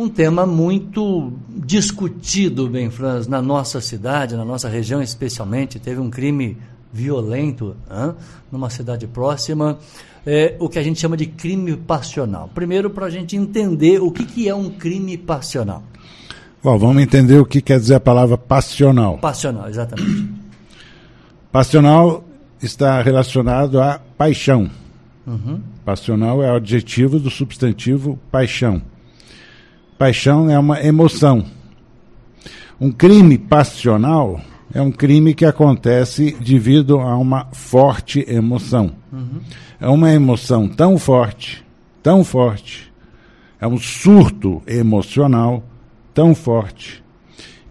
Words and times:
um 0.00 0.08
tema 0.08 0.46
muito 0.46 1.32
discutido, 1.48 2.66
bem, 2.68 2.88
Franz, 2.88 3.26
na 3.26 3.42
nossa 3.42 3.82
cidade, 3.82 4.34
na 4.34 4.46
nossa 4.46 4.66
região 4.66 5.02
especialmente. 5.02 5.78
Teve 5.78 6.00
um 6.00 6.08
crime 6.08 6.56
violento 6.90 7.76
hein, 7.90 8.14
numa 8.50 8.70
cidade 8.70 9.06
próxima, 9.06 9.78
é, 10.26 10.56
o 10.58 10.70
que 10.70 10.78
a 10.78 10.82
gente 10.82 10.98
chama 10.98 11.18
de 11.18 11.26
crime 11.26 11.76
passional. 11.76 12.50
Primeiro, 12.54 12.88
para 12.88 13.06
a 13.06 13.10
gente 13.10 13.36
entender 13.36 14.00
o 14.00 14.10
que, 14.10 14.24
que 14.24 14.48
é 14.48 14.54
um 14.54 14.70
crime 14.70 15.18
passional. 15.18 15.82
Bom, 16.62 16.78
vamos 16.78 17.02
entender 17.02 17.38
o 17.38 17.44
que 17.44 17.60
quer 17.60 17.78
dizer 17.78 17.96
a 17.96 18.00
palavra 18.00 18.38
passional. 18.38 19.18
Passional, 19.18 19.68
exatamente. 19.68 20.32
Passional 21.52 22.24
está 22.62 23.02
relacionado 23.02 23.80
a 23.80 24.00
paixão. 24.16 24.70
Uhum. 25.26 25.60
Passional 25.84 26.42
é 26.42 26.50
o 26.50 26.56
adjetivo 26.56 27.18
do 27.18 27.28
substantivo 27.28 28.18
paixão. 28.30 28.80
Paixão 30.00 30.48
é 30.48 30.58
uma 30.58 30.82
emoção. 30.82 31.44
Um 32.80 32.90
crime 32.90 33.36
passional 33.36 34.40
é 34.72 34.80
um 34.80 34.90
crime 34.90 35.34
que 35.34 35.44
acontece 35.44 36.34
devido 36.40 36.98
a 36.98 37.18
uma 37.18 37.48
forte 37.52 38.24
emoção. 38.26 38.92
Uhum. 39.12 39.40
É 39.78 39.86
uma 39.88 40.10
emoção 40.10 40.66
tão 40.66 40.96
forte, 40.96 41.62
tão 42.02 42.24
forte, 42.24 42.90
é 43.60 43.66
um 43.66 43.76
surto 43.76 44.62
emocional 44.66 45.62
tão 46.14 46.34
forte, 46.34 47.04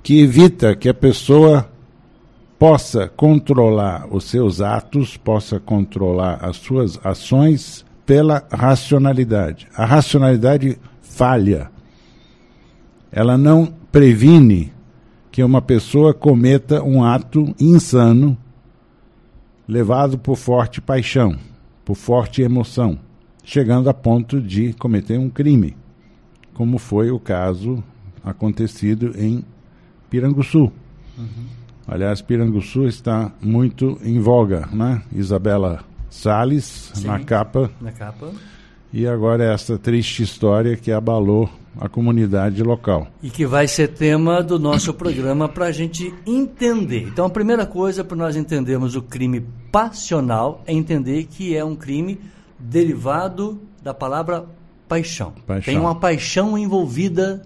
que 0.04 0.22
evita 0.22 0.76
que 0.76 0.88
a 0.88 0.94
pessoa 0.94 1.68
possa 2.60 3.08
controlar 3.08 4.06
os 4.12 4.26
seus 4.26 4.62
atos, 4.62 5.18
possa 5.18 5.60
controlar 5.60 6.46
as 6.46 6.58
suas 6.58 7.04
ações 7.04 7.84
pela 8.06 8.46
racionalidade. 8.52 9.68
A 9.76 9.84
racionalidade 9.84 10.78
falha. 11.02 11.72
Ela 13.12 13.38
não 13.38 13.74
previne 13.92 14.72
que 15.32 15.44
uma 15.44 15.62
pessoa 15.62 16.14
cometa 16.14 16.84
um 16.84 17.04
ato 17.04 17.54
insano 17.60 18.38
levado 19.68 20.18
por 20.18 20.36
forte 20.36 20.82
paixão, 20.82 21.38
por 21.86 21.96
forte 21.96 22.42
emoção, 22.42 22.98
chegando 23.44 23.90
a 23.90 23.94
ponto 23.94 24.42
de 24.42 24.74
cometer 24.74 25.18
um 25.20 25.30
crime, 25.30 25.78
como 26.54 26.78
foi 26.78 27.12
o 27.12 27.20
caso 27.20 27.84
acontecido 28.24 29.14
em 29.16 29.44
Piranguçu. 30.10 30.72
Uhum. 31.18 31.46
Aliás, 31.88 32.22
Piranguçu 32.22 32.86
está 32.86 33.32
muito 33.42 33.98
em 34.04 34.20
voga, 34.20 34.68
né? 34.72 35.02
Isabela 35.12 35.84
Salles 36.10 36.92
Sim, 36.94 37.08
na 37.08 37.20
capa. 37.20 37.72
Na 37.80 37.92
capa. 37.92 38.32
E 38.92 39.08
agora 39.08 39.44
essa 39.44 39.78
triste 39.78 40.24
história 40.24 40.76
que 40.76 40.92
abalou 40.92 41.50
a 41.80 41.88
comunidade 41.88 42.62
local. 42.64 43.08
E 43.22 43.30
que 43.30 43.46
vai 43.46 43.68
ser 43.68 43.90
tema 43.90 44.42
do 44.42 44.60
nosso 44.60 44.94
programa 44.94 45.48
para 45.48 45.66
a 45.66 45.72
gente 45.72 46.14
entender. 46.26 47.08
Então, 47.08 47.26
a 47.26 47.30
primeira 47.30 47.66
coisa 47.66 48.04
para 48.04 48.18
nós 48.18 48.36
entendermos 48.36 48.96
o 48.96 49.02
crime 49.02 49.46
passional 49.72 50.62
é 50.66 50.74
entender 50.74 51.26
que 51.26 51.56
é 51.56 51.64
um 51.64 51.76
crime 51.76 52.20
derivado 52.58 53.62
da 53.82 53.94
palavra 53.94 54.46
paixão. 54.88 55.34
paixão. 55.46 55.74
Tem 55.74 55.80
uma 55.80 55.96
paixão 55.96 56.58
envolvida 56.58 57.44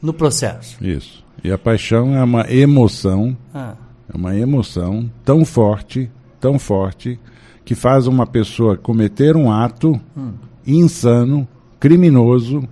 no 0.00 0.14
processo. 0.14 0.82
Isso. 0.82 1.24
E 1.42 1.50
a 1.50 1.58
paixão 1.58 2.14
é 2.14 2.22
uma 2.22 2.50
emoção, 2.50 3.36
ah. 3.52 3.74
é 4.12 4.16
uma 4.16 4.34
emoção 4.34 5.10
tão 5.24 5.44
forte, 5.44 6.10
tão 6.40 6.58
forte, 6.58 7.18
que 7.64 7.74
faz 7.74 8.06
uma 8.06 8.26
pessoa 8.26 8.76
cometer 8.76 9.36
um 9.36 9.50
ato 9.50 10.00
hum. 10.16 10.32
Insano, 10.66 11.46
criminoso, 11.78 12.66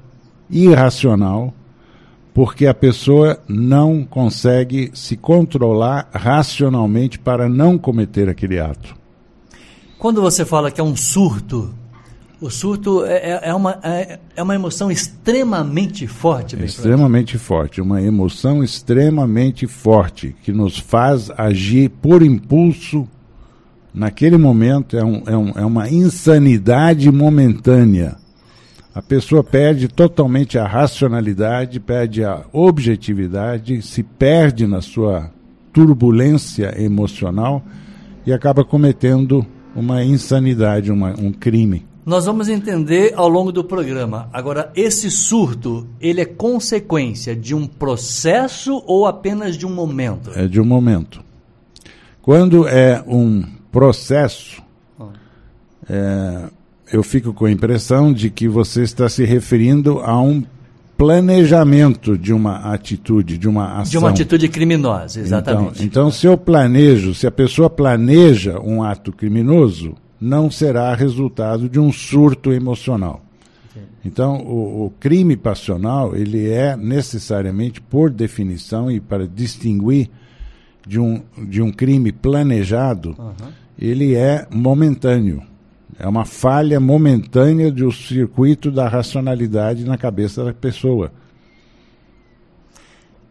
irracional, 0.50 1.52
porque 2.32 2.66
a 2.66 2.74
pessoa 2.74 3.38
não 3.48 4.04
consegue 4.04 4.90
se 4.92 5.16
controlar 5.16 6.08
racionalmente 6.12 7.18
para 7.18 7.48
não 7.48 7.78
cometer 7.78 8.28
aquele 8.28 8.58
ato. 8.58 8.96
Quando 9.98 10.20
você 10.20 10.44
fala 10.44 10.70
que 10.70 10.80
é 10.80 10.84
um 10.84 10.96
surto, 10.96 11.72
o 12.44 12.50
surto 12.50 13.04
é, 13.06 13.14
é, 13.14 13.40
é 13.44 13.54
uma, 13.54 13.78
é, 13.82 14.18
é, 14.36 14.42
uma 14.42 14.54
emoção 14.54 14.90
extremamente 14.90 16.06
forte. 16.06 16.62
Extremamente 16.62 17.38
forte, 17.38 17.80
uma 17.80 18.02
emoção 18.02 18.62
extremamente 18.62 19.66
forte 19.66 20.36
que 20.42 20.52
nos 20.52 20.78
faz 20.78 21.30
agir 21.38 21.88
por 21.88 22.22
impulso. 22.22 23.08
Naquele 23.94 24.36
momento 24.36 24.96
é, 24.96 25.04
um, 25.04 25.22
é, 25.24 25.36
um, 25.36 25.50
é 25.50 25.64
uma 25.64 25.88
insanidade 25.88 27.12
momentânea. 27.12 28.16
A 28.92 29.00
pessoa 29.00 29.44
perde 29.44 29.86
totalmente 29.86 30.58
a 30.58 30.66
racionalidade, 30.66 31.78
perde 31.78 32.24
a 32.24 32.44
objetividade, 32.52 33.80
se 33.82 34.02
perde 34.02 34.66
na 34.66 34.80
sua 34.80 35.30
turbulência 35.72 36.74
emocional 36.80 37.62
e 38.26 38.32
acaba 38.32 38.64
cometendo 38.64 39.46
uma 39.76 40.02
insanidade, 40.02 40.90
uma, 40.90 41.14
um 41.18 41.32
crime. 41.32 41.86
Nós 42.04 42.26
vamos 42.26 42.48
entender 42.48 43.12
ao 43.16 43.28
longo 43.28 43.50
do 43.50 43.64
programa. 43.64 44.28
Agora, 44.32 44.72
esse 44.74 45.10
surto, 45.10 45.86
ele 46.00 46.20
é 46.20 46.24
consequência 46.24 47.34
de 47.34 47.54
um 47.54 47.66
processo 47.66 48.82
ou 48.86 49.06
apenas 49.06 49.56
de 49.56 49.64
um 49.66 49.72
momento? 49.72 50.30
É 50.34 50.46
de 50.46 50.60
um 50.60 50.64
momento. 50.64 51.22
Quando 52.20 52.68
é 52.68 53.02
um 53.06 53.44
processo, 53.74 54.62
é, 55.90 56.48
eu 56.92 57.02
fico 57.02 57.34
com 57.34 57.44
a 57.44 57.50
impressão 57.50 58.12
de 58.12 58.30
que 58.30 58.46
você 58.46 58.82
está 58.82 59.08
se 59.08 59.24
referindo 59.24 59.98
a 59.98 60.18
um 60.20 60.44
planejamento 60.96 62.16
de 62.16 62.32
uma 62.32 62.72
atitude, 62.72 63.36
de 63.36 63.48
uma 63.48 63.80
ação. 63.80 63.90
De 63.90 63.98
uma 63.98 64.10
atitude 64.10 64.48
criminosa, 64.48 65.20
exatamente. 65.20 65.82
Então, 65.82 66.04
então, 66.04 66.10
se 66.10 66.26
eu 66.26 66.38
planejo, 66.38 67.14
se 67.14 67.26
a 67.26 67.32
pessoa 67.32 67.68
planeja 67.68 68.60
um 68.60 68.82
ato 68.82 69.12
criminoso, 69.12 69.94
não 70.20 70.50
será 70.50 70.94
resultado 70.94 71.68
de 71.68 71.80
um 71.80 71.92
surto 71.92 72.52
emocional. 72.52 73.22
Então, 74.04 74.36
o, 74.36 74.86
o, 74.86 74.90
crime 75.00 75.36
passional, 75.36 76.14
ele 76.14 76.48
é 76.48 76.76
necessariamente, 76.76 77.80
por 77.80 78.10
definição 78.10 78.90
e 78.90 79.00
para 79.00 79.26
distinguir 79.26 80.10
de 80.86 81.00
um, 81.00 81.22
de 81.48 81.62
um 81.62 81.72
crime 81.72 82.12
planejado, 82.12 83.16
uhum. 83.18 83.32
Ele 83.78 84.14
é 84.14 84.46
momentâneo. 84.50 85.42
É 85.98 86.08
uma 86.08 86.24
falha 86.24 86.80
momentânea 86.80 87.70
do 87.70 87.90
circuito 87.92 88.70
da 88.70 88.88
racionalidade 88.88 89.84
na 89.84 89.96
cabeça 89.96 90.44
da 90.44 90.52
pessoa. 90.52 91.12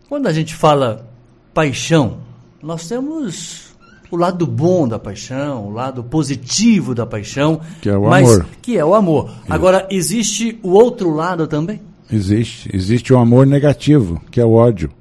Quando 0.07 0.27
a 0.27 0.31
gente 0.31 0.55
fala 0.55 1.09
paixão, 1.53 2.19
nós 2.61 2.87
temos 2.87 3.73
o 4.09 4.15
lado 4.15 4.45
bom 4.45 4.87
da 4.87 4.99
paixão, 4.99 5.65
o 5.65 5.71
lado 5.71 6.03
positivo 6.03 6.93
da 6.93 7.05
paixão, 7.05 7.59
que 7.81 7.89
é 7.89 7.97
o 7.97 8.07
mas, 8.07 8.29
amor. 8.29 8.45
Que 8.61 8.77
é 8.77 8.85
o 8.85 8.93
amor. 8.93 9.31
Agora, 9.49 9.87
existe 9.89 10.59
o 10.61 10.69
outro 10.69 11.13
lado 11.13 11.47
também? 11.47 11.81
Existe. 12.11 12.69
Existe 12.71 13.11
o 13.11 13.17
amor 13.17 13.47
negativo, 13.47 14.21
que 14.29 14.39
é 14.39 14.45
o 14.45 14.53
ódio. 14.53 14.91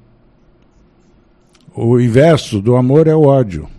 O 1.75 1.99
inverso 1.99 2.59
do 2.59 2.75
amor 2.75 3.07
é 3.07 3.15
o 3.15 3.21
ódio. 3.21 3.69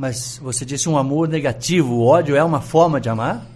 Mas 0.00 0.40
você 0.42 0.64
disse 0.64 0.88
um 0.88 0.96
amor 0.96 1.28
negativo, 1.28 1.96
o 1.96 2.06
ódio 2.06 2.34
é 2.34 2.42
uma 2.42 2.62
forma 2.62 2.98
de 2.98 3.10
amar? 3.10 3.46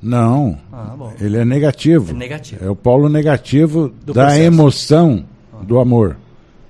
Não. 0.00 0.56
Ah, 0.72 0.94
ele 1.20 1.36
é 1.36 1.44
negativo. 1.44 2.12
É 2.12 2.14
negativo. 2.14 2.64
É 2.64 2.70
o 2.70 2.76
polo 2.76 3.08
negativo 3.08 3.92
do 4.06 4.12
da 4.12 4.26
processo. 4.26 4.42
emoção 4.44 5.24
ah. 5.52 5.64
do 5.64 5.80
amor. 5.80 6.16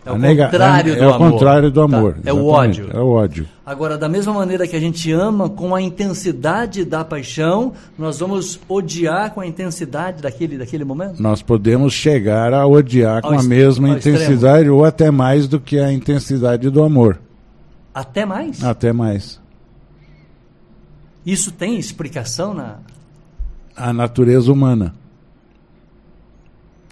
É 0.07 0.11
o 0.11 0.17
nega, 0.17 0.47
contrário 0.47 0.95
é, 0.95 0.97
do 0.97 1.03
é 1.03 1.05
amor. 1.05 1.13
É 1.13 1.17
o 1.17 1.31
contrário 1.31 1.71
do 1.71 1.83
amor. 1.83 2.15
Tá. 2.15 2.21
É 2.25 2.33
o 2.33 2.47
ódio. 2.47 2.89
É 2.95 2.99
o 2.99 3.09
ódio. 3.09 3.47
Agora, 3.67 3.99
da 3.99 4.09
mesma 4.09 4.33
maneira 4.33 4.67
que 4.67 4.75
a 4.75 4.81
gente 4.81 5.13
ama 5.13 5.51
com 5.51 5.75
a 5.75 5.83
intensidade 5.83 6.83
da 6.83 7.05
paixão, 7.05 7.75
nós 7.99 8.21
vamos 8.21 8.59
odiar 8.67 9.35
com 9.35 9.43
a 9.43 9.47
intensidade 9.47 10.23
daquele, 10.23 10.57
daquele 10.57 10.83
momento? 10.83 11.23
Nós 11.23 11.43
podemos 11.43 11.93
chegar 11.93 12.55
a 12.55 12.67
odiar 12.67 13.21
ao 13.23 13.33
com 13.33 13.39
a 13.39 13.43
mesma 13.43 13.91
intensidade 13.91 14.61
extremo. 14.61 14.77
ou 14.77 14.85
até 14.87 15.11
mais 15.11 15.47
do 15.47 15.61
que 15.61 15.79
a 15.79 15.93
intensidade 15.93 16.71
do 16.71 16.83
amor. 16.83 17.19
Até 17.95 18.27
mais? 18.27 18.63
Até 18.65 18.93
mais. 18.93 19.41
Isso 21.25 21.53
tem 21.53 21.79
explicação 21.79 22.53
na. 22.53 22.79
A 23.77 23.93
natureza 23.93 24.53
humana. 24.53 24.95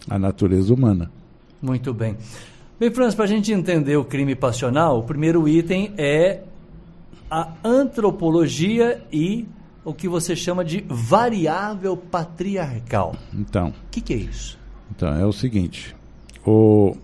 A 0.09 0.19
natureza 0.19 0.73
humana. 0.73 1.11
Muito 1.61 1.93
bem. 1.93 2.17
Bem, 2.79 2.91
Franz, 2.91 3.15
para 3.15 3.25
a 3.25 3.29
gente 3.29 3.53
entender 3.53 3.97
o 3.97 4.05
crime 4.05 4.35
passional, 4.35 4.99
o 4.99 5.03
primeiro 5.03 5.49
item 5.49 5.93
é 5.97 6.43
a 7.31 7.53
antropologia 7.65 9.03
e 9.13 9.47
o 9.85 9.95
que 9.95 10.09
você 10.09 10.35
chama 10.35 10.65
de 10.65 10.85
variável 10.89 11.97
patriarcal. 11.97 13.15
Então. 13.33 13.69
O 13.69 13.91
que, 13.91 14.01
que, 14.01 14.13
é 14.13 14.17
isso? 14.17 14.59
Então, 14.91 15.09
é 15.15 15.25
o 15.25 15.33
seguinte: 15.33 15.95
o, 16.45 16.97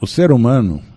o 0.00 0.06
ser 0.06 0.32
humano, 0.32 0.76
hum. 0.76 0.93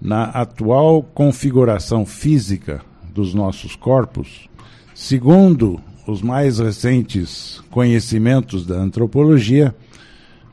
Na 0.00 0.24
atual 0.24 1.02
configuração 1.02 2.06
física 2.06 2.80
dos 3.12 3.34
nossos 3.34 3.74
corpos, 3.74 4.48
segundo 4.94 5.80
os 6.06 6.22
mais 6.22 6.58
recentes 6.58 7.62
conhecimentos 7.70 8.64
da 8.64 8.76
antropologia, 8.76 9.74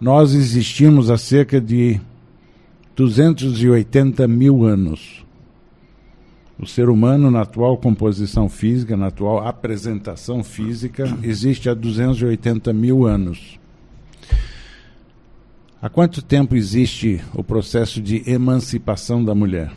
nós 0.02 0.34
existimos 0.34 1.10
há 1.10 1.18
cerca 1.18 1.62
de 1.62 2.00
280 2.96 4.28
mil 4.28 4.64
anos. 4.64 5.24
O 6.58 6.66
ser 6.66 6.90
humano, 6.90 7.30
na 7.30 7.42
atual 7.42 7.78
composição 7.78 8.48
física, 8.48 8.96
na 8.96 9.08
atual 9.08 9.46
apresentação 9.46 10.44
física, 10.44 11.06
existe 11.22 11.70
há 11.70 11.74
280 11.74 12.72
mil 12.72 13.06
anos. 13.06 13.60
Há 15.86 15.90
quanto 15.90 16.20
tempo 16.20 16.56
existe 16.56 17.22
o 17.32 17.44
processo 17.44 18.02
de 18.02 18.28
emancipação 18.28 19.24
da 19.24 19.36
mulher? 19.36 19.72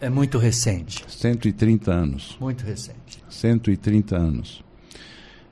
É 0.00 0.08
muito 0.08 0.38
recente. 0.38 1.04
130 1.08 1.92
anos. 1.92 2.36
Muito 2.40 2.64
recente. 2.64 3.24
130 3.28 4.16
anos. 4.16 4.62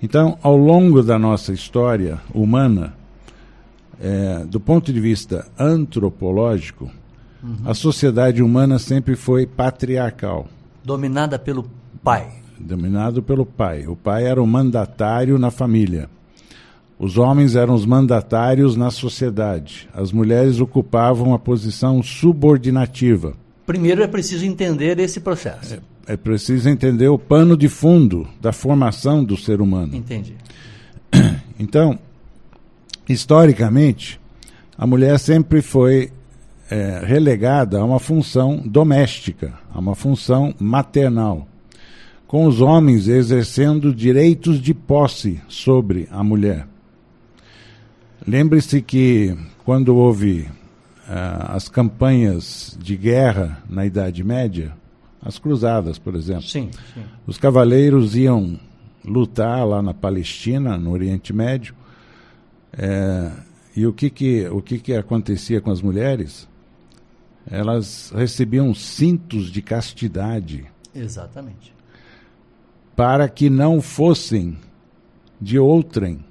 Então, 0.00 0.38
ao 0.40 0.56
longo 0.56 1.02
da 1.02 1.18
nossa 1.18 1.52
história 1.52 2.20
humana, 2.32 2.94
é, 4.00 4.44
do 4.44 4.60
ponto 4.60 4.92
de 4.92 5.00
vista 5.00 5.44
antropológico, 5.58 6.88
uhum. 7.42 7.56
a 7.64 7.74
sociedade 7.74 8.44
humana 8.44 8.78
sempre 8.78 9.16
foi 9.16 9.44
patriarcal. 9.44 10.46
Dominada 10.84 11.36
pelo 11.36 11.68
pai. 12.00 12.30
Dominado 12.60 13.24
pelo 13.24 13.44
pai. 13.44 13.88
O 13.88 13.96
pai 13.96 14.24
era 14.24 14.40
o 14.40 14.46
mandatário 14.46 15.36
na 15.36 15.50
família. 15.50 16.08
Os 16.98 17.18
homens 17.18 17.56
eram 17.56 17.74
os 17.74 17.84
mandatários 17.84 18.76
na 18.76 18.90
sociedade. 18.90 19.88
As 19.92 20.12
mulheres 20.12 20.60
ocupavam 20.60 21.34
a 21.34 21.38
posição 21.38 22.02
subordinativa. 22.02 23.34
Primeiro 23.66 24.02
é 24.02 24.06
preciso 24.06 24.44
entender 24.44 24.98
esse 24.98 25.20
processo. 25.20 25.80
É, 26.06 26.14
é 26.14 26.16
preciso 26.16 26.68
entender 26.68 27.08
o 27.08 27.18
pano 27.18 27.56
de 27.56 27.68
fundo 27.68 28.28
da 28.40 28.52
formação 28.52 29.24
do 29.24 29.36
ser 29.36 29.60
humano. 29.60 29.94
Entendi. 29.96 30.34
Então, 31.56 31.96
historicamente, 33.08 34.20
a 34.76 34.88
mulher 34.88 35.20
sempre 35.20 35.62
foi 35.62 36.10
é, 36.68 37.00
relegada 37.06 37.78
a 37.78 37.84
uma 37.84 38.00
função 38.00 38.60
doméstica, 38.66 39.54
a 39.72 39.78
uma 39.78 39.94
função 39.94 40.52
maternal, 40.58 41.46
com 42.26 42.44
os 42.44 42.60
homens 42.60 43.06
exercendo 43.06 43.94
direitos 43.94 44.60
de 44.60 44.74
posse 44.74 45.40
sobre 45.46 46.08
a 46.10 46.24
mulher. 46.24 46.66
Lembre-se 48.26 48.80
que 48.80 49.36
quando 49.64 49.94
houve 49.96 50.48
uh, 51.08 51.52
as 51.54 51.68
campanhas 51.68 52.76
de 52.80 52.96
guerra 52.96 53.62
na 53.68 53.84
Idade 53.84 54.24
Média, 54.24 54.74
as 55.20 55.38
cruzadas, 55.38 55.98
por 55.98 56.14
exemplo, 56.14 56.42
sim, 56.42 56.70
sim. 56.94 57.02
os 57.26 57.36
cavaleiros 57.36 58.16
iam 58.16 58.58
lutar 59.04 59.66
lá 59.66 59.82
na 59.82 59.92
Palestina, 59.92 60.78
no 60.78 60.92
Oriente 60.92 61.32
Médio, 61.32 61.74
é, 62.72 63.30
e 63.76 63.86
o 63.86 63.92
que 63.92 64.08
que, 64.08 64.46
o 64.48 64.62
que 64.62 64.78
que 64.78 64.94
acontecia 64.94 65.60
com 65.60 65.70
as 65.70 65.82
mulheres? 65.82 66.48
Elas 67.50 68.10
recebiam 68.14 68.74
cintos 68.74 69.50
de 69.50 69.60
castidade. 69.60 70.64
Exatamente. 70.94 71.74
Para 72.96 73.28
que 73.28 73.50
não 73.50 73.82
fossem 73.82 74.56
de 75.40 75.58
outrem 75.58 76.24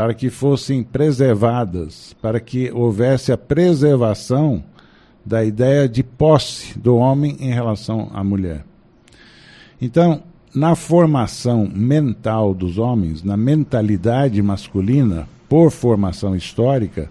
para 0.00 0.14
que 0.14 0.30
fossem 0.30 0.82
preservadas, 0.82 2.16
para 2.22 2.40
que 2.40 2.72
houvesse 2.72 3.32
a 3.32 3.36
preservação 3.36 4.64
da 5.22 5.44
ideia 5.44 5.86
de 5.86 6.02
posse 6.02 6.78
do 6.78 6.96
homem 6.96 7.36
em 7.38 7.52
relação 7.52 8.10
à 8.14 8.24
mulher. 8.24 8.64
Então, 9.78 10.22
na 10.54 10.74
formação 10.74 11.70
mental 11.70 12.54
dos 12.54 12.78
homens, 12.78 13.22
na 13.22 13.36
mentalidade 13.36 14.40
masculina, 14.40 15.28
por 15.46 15.70
formação 15.70 16.34
histórica, 16.34 17.10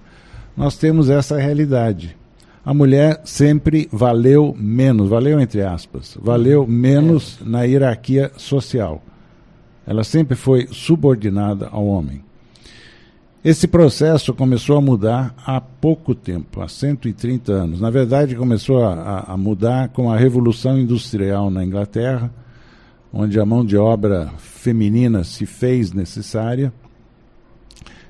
nós 0.58 0.76
temos 0.76 1.12
essa 1.12 1.38
realidade. 1.38 2.18
A 2.66 2.74
mulher 2.74 3.22
sempre 3.24 3.88
valeu 3.92 4.56
menos, 4.58 5.08
valeu 5.08 5.40
entre 5.40 5.62
aspas, 5.62 6.18
valeu 6.20 6.66
menos 6.66 7.38
é. 7.40 7.48
na 7.48 7.62
hierarquia 7.66 8.32
social. 8.36 9.04
Ela 9.86 10.04
sempre 10.04 10.36
foi 10.36 10.68
subordinada 10.72 11.68
ao 11.72 11.86
homem. 11.86 12.28
Esse 13.44 13.70
processo 13.70 14.34
começou 14.34 14.76
a 14.76 14.82
mudar 14.82 15.34
há 15.46 15.62
pouco 15.62 16.14
tempo, 16.14 16.62
há 16.62 16.68
130 16.68 17.54
anos. 17.54 17.80
Na 17.80 17.90
verdade, 17.90 18.36
começou 18.36 18.84
a, 18.84 19.22
a, 19.30 19.38
mudar 19.38 19.88
com 19.90 20.12
a 20.12 20.18
Revolução 20.18 20.78
Industrial 20.78 21.50
na 21.50 21.64
Inglaterra, 21.64 22.30
onde 23.14 23.40
a 23.40 23.46
mão 23.46 23.66
de 23.66 23.78
obra 23.78 24.30
feminina 24.38 25.24
se 25.24 25.46
fez 25.46 25.94
necessária. 25.94 26.74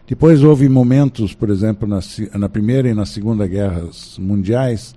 Depois 0.08 0.42
houve 0.42 0.68
momentos, 0.68 1.36
por 1.36 1.52
exemplo, 1.52 1.88
na, 1.88 2.00
na 2.34 2.50
Primeira 2.50 2.90
e 2.90 2.96
na 2.96 3.06
Segunda 3.06 3.46
Guerras 3.46 4.18
Mundiais, 4.18 4.96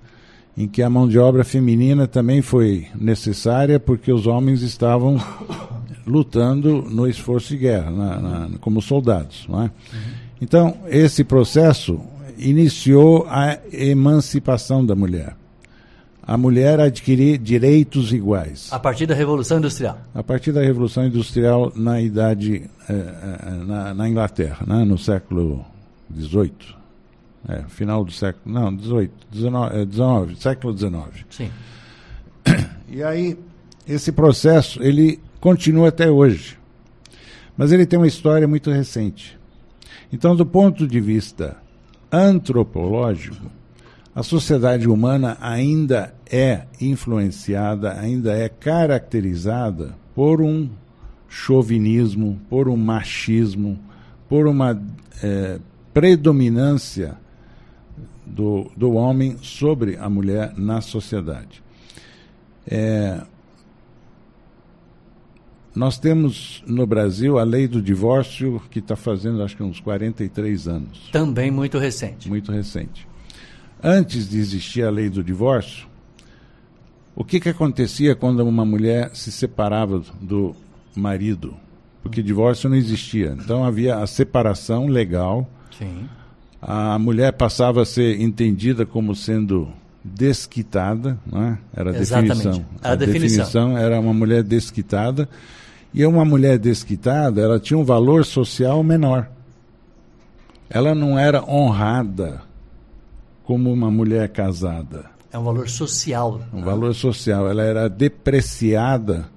em 0.57 0.67
que 0.67 0.81
a 0.81 0.89
mão 0.89 1.07
de 1.07 1.19
obra 1.19 1.43
feminina 1.43 2.07
também 2.07 2.41
foi 2.41 2.87
necessária 2.99 3.79
porque 3.79 4.11
os 4.11 4.25
homens 4.25 4.63
estavam 4.63 5.17
lutando 6.07 6.81
no 6.81 7.07
esforço 7.07 7.49
de 7.49 7.57
guerra, 7.57 7.91
na, 7.91 8.19
na, 8.19 8.57
como 8.57 8.81
soldados. 8.81 9.45
Não 9.47 9.61
é? 9.61 9.65
Uhum. 9.65 10.22
Então, 10.43 10.77
esse 10.87 11.23
processo 11.23 12.01
iniciou 12.37 13.25
a 13.29 13.57
emancipação 13.71 14.85
da 14.85 14.93
mulher. 14.93 15.37
A 16.21 16.37
mulher 16.37 16.81
adquirir 16.81 17.37
direitos 17.37 18.11
iguais. 18.11 18.67
A 18.69 18.77
partir 18.77 19.05
da 19.05 19.15
Revolução 19.15 19.59
Industrial. 19.59 19.97
A 20.13 20.21
partir 20.21 20.51
da 20.51 20.61
Revolução 20.61 21.05
Industrial 21.05 21.71
na 21.77 22.01
idade 22.01 22.69
eh, 22.89 22.93
eh, 22.93 23.51
na, 23.65 23.93
na, 23.93 24.09
Inglaterra, 24.09 24.65
né, 24.67 24.83
no 24.83 24.97
século 24.97 25.65
XVIII. 26.13 26.51
É, 27.47 27.63
final 27.69 28.03
do 28.03 28.11
século. 28.11 28.53
Não, 28.53 28.77
XVIII, 28.77 29.11
XIX, 29.31 30.39
século 30.39 30.77
XIX. 30.77 31.25
Sim. 31.29 31.49
E 32.89 33.01
aí, 33.01 33.37
esse 33.87 34.11
processo, 34.11 34.83
ele 34.83 35.21
continua 35.39 35.87
até 35.87 36.11
hoje. 36.11 36.57
Mas 37.55 37.71
ele 37.71 37.85
tem 37.85 37.97
uma 37.97 38.07
história 38.07 38.45
muito 38.45 38.69
recente. 38.69 39.41
Então, 40.11 40.35
do 40.35 40.45
ponto 40.45 40.87
de 40.87 40.99
vista 40.99 41.57
antropológico, 42.11 43.51
a 44.15 44.21
sociedade 44.21 44.87
humana 44.87 45.37
ainda 45.41 46.13
é 46.31 46.63
influenciada, 46.79 47.99
ainda 47.99 48.33
é 48.33 48.47
caracterizada 48.47 49.95
por 50.13 50.41
um 50.41 50.69
chauvinismo, 51.27 52.39
por 52.47 52.69
um 52.69 52.77
machismo, 52.77 53.79
por 54.29 54.45
uma 54.45 54.79
é, 55.23 55.59
predominância 55.91 57.17
do, 58.25 58.71
do 58.77 58.93
homem 58.93 59.37
sobre 59.41 59.97
a 59.97 60.07
mulher 60.09 60.53
na 60.55 60.79
sociedade. 60.79 61.63
É, 62.67 63.21
nós 65.75 65.97
temos 65.97 66.63
no 66.67 66.85
Brasil 66.85 67.39
a 67.39 67.43
lei 67.43 67.67
do 67.67 67.81
divórcio 67.81 68.61
que 68.69 68.79
está 68.79 68.95
fazendo 68.95 69.41
acho 69.41 69.57
que 69.57 69.63
uns 69.63 69.79
43 69.79 70.67
anos. 70.67 71.09
Também 71.11 71.49
muito 71.49 71.79
recente. 71.79 72.29
Muito 72.29 72.51
recente. 72.51 73.07
Antes 73.81 74.29
de 74.29 74.37
existir 74.37 74.83
a 74.83 74.91
lei 74.91 75.09
do 75.09 75.23
divórcio, 75.23 75.87
o 77.15 77.23
que, 77.23 77.39
que 77.39 77.49
acontecia 77.49 78.15
quando 78.15 78.41
uma 78.41 78.63
mulher 78.63 79.11
se 79.15 79.31
separava 79.31 80.03
do 80.21 80.55
marido? 80.95 81.55
Porque 82.03 82.21
divórcio 82.21 82.69
não 82.69 82.77
existia. 82.77 83.35
Então 83.39 83.63
havia 83.63 83.97
a 83.97 84.05
separação 84.05 84.87
legal. 84.87 85.49
Sim. 85.77 86.07
A 86.61 86.97
mulher 86.99 87.33
passava 87.33 87.81
a 87.81 87.85
ser 87.85 88.21
entendida 88.21 88.85
como 88.85 89.15
sendo 89.15 89.67
desquitada, 90.03 91.17
não 91.25 91.43
é? 91.43 91.57
Era 91.75 91.91
a 91.91 91.97
Exatamente. 91.97 92.35
definição. 92.35 92.65
A, 92.81 92.91
a 92.91 92.95
definição. 92.95 93.27
definição 93.27 93.77
era 93.77 93.99
uma 93.99 94.13
mulher 94.13 94.43
desquitada 94.43 95.27
e 95.93 96.05
uma 96.05 96.25
mulher 96.25 96.57
desquitada, 96.57 97.41
ela 97.41 97.59
tinha 97.59 97.77
um 97.77 97.83
valor 97.83 98.25
social 98.25 98.83
menor. 98.83 99.29
Ela 100.69 100.95
não 100.95 101.19
era 101.19 101.43
honrada 101.43 102.41
como 103.43 103.71
uma 103.71 103.91
mulher 103.91 104.29
casada. 104.29 105.05
É 105.31 105.37
um 105.37 105.43
valor 105.43 105.69
social. 105.69 106.41
Um 106.51 106.59
né? 106.59 106.65
valor 106.65 106.95
social. 106.95 107.47
Ela 107.47 107.63
era 107.63 107.89
depreciada 107.89 109.29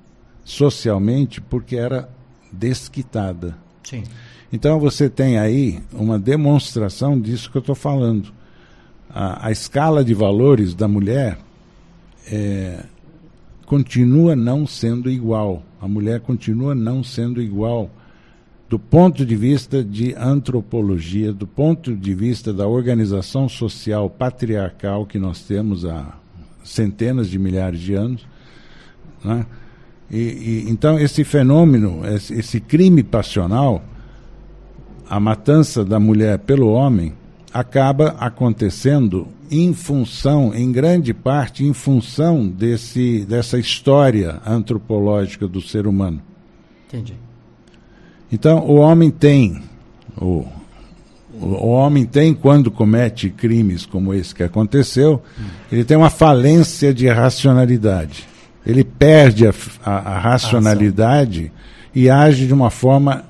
socialmente 0.45 1.41
porque 1.41 1.77
era 1.77 2.09
desquitada. 2.53 3.57
Sim. 3.85 4.05
Então 4.53 4.79
você 4.79 5.11
tem 5.11 5.39
aí 5.39 5.83
uma 5.93 6.19
demonstração 6.19 7.21
disso 7.21 7.51
que 7.51 7.59
eu 7.59 7.61
estou 7.61 7.75
falando. 7.75 8.33
A, 9.11 9.49
a, 9.49 9.51
escala 9.51 10.05
de 10.05 10.15
valores 10.15 10.75
da 10.75 10.87
mulher 10.87 11.39
é, 12.31 12.85
continua 13.67 14.35
não 14.35 14.67
sendo 14.67 15.11
igual. 15.11 15.63
A 15.81 15.87
mulher 15.87 16.21
continua 16.21 16.75
não 16.75 17.03
sendo 17.03 17.43
igual 17.43 17.91
do 18.69 18.79
ponto 18.79 19.25
de 19.25 19.37
vista 19.37 19.85
de 19.85 20.15
antropologia, 20.15 21.33
do 21.33 21.47
ponto 21.47 21.95
de 21.95 22.15
vista 22.15 22.53
da 22.53 22.67
organização 22.67 23.49
social 23.49 24.09
patriarcal 24.11 25.07
que 25.07 25.19
nós 25.19 25.43
temos 25.43 25.85
há 25.85 26.17
centenas 26.65 27.29
de 27.29 27.39
milhares 27.39 27.81
de 27.81 27.95
anos. 27.95 28.27
Né? 29.25 29.47
E, 30.11 30.19
e, 30.19 30.65
então, 30.69 30.99
esse 30.99 31.23
fenômeno, 31.23 32.05
esse, 32.07 32.35
esse 32.35 32.61
crime 32.61 33.03
passional, 33.03 33.85
a 35.09 35.21
matança 35.21 35.85
da 35.85 36.01
mulher 36.01 36.41
pelo 36.41 36.69
homem 36.69 37.13
acaba 37.59 38.15
acontecendo 38.21 39.29
em 39.51 39.73
função, 39.73 40.55
em 40.55 40.71
grande 40.71 41.15
parte, 41.15 41.65
em 41.65 41.73
função 41.73 42.47
desse, 42.47 43.25
dessa 43.25 43.59
história 43.59 44.43
antropológica 44.47 45.49
do 45.49 45.63
ser 45.63 45.87
humano. 45.87 46.21
Entendi. 46.87 47.15
Então, 48.31 48.59
o 48.59 48.75
homem 48.75 49.11
tem, 49.11 49.63
o, 50.21 50.45
o 51.41 51.69
homem 51.69 52.05
tem, 52.05 52.35
quando 52.35 52.71
comete 52.71 53.31
crimes 53.31 53.87
como 53.87 54.13
esse 54.13 54.35
que 54.35 54.43
aconteceu, 54.43 55.23
hum. 55.41 55.45
ele 55.73 55.85
tem 55.85 55.97
uma 55.97 56.11
falência 56.11 56.93
de 56.93 57.09
racionalidade. 57.09 58.29
Ele 58.67 58.85
perde 58.85 59.47
a, 59.47 59.55
a, 59.83 59.93
a 59.93 60.19
racionalidade 60.19 61.51
e 61.95 62.11
age 62.11 62.47
de 62.47 62.53
uma 62.53 62.69
forma 62.69 63.25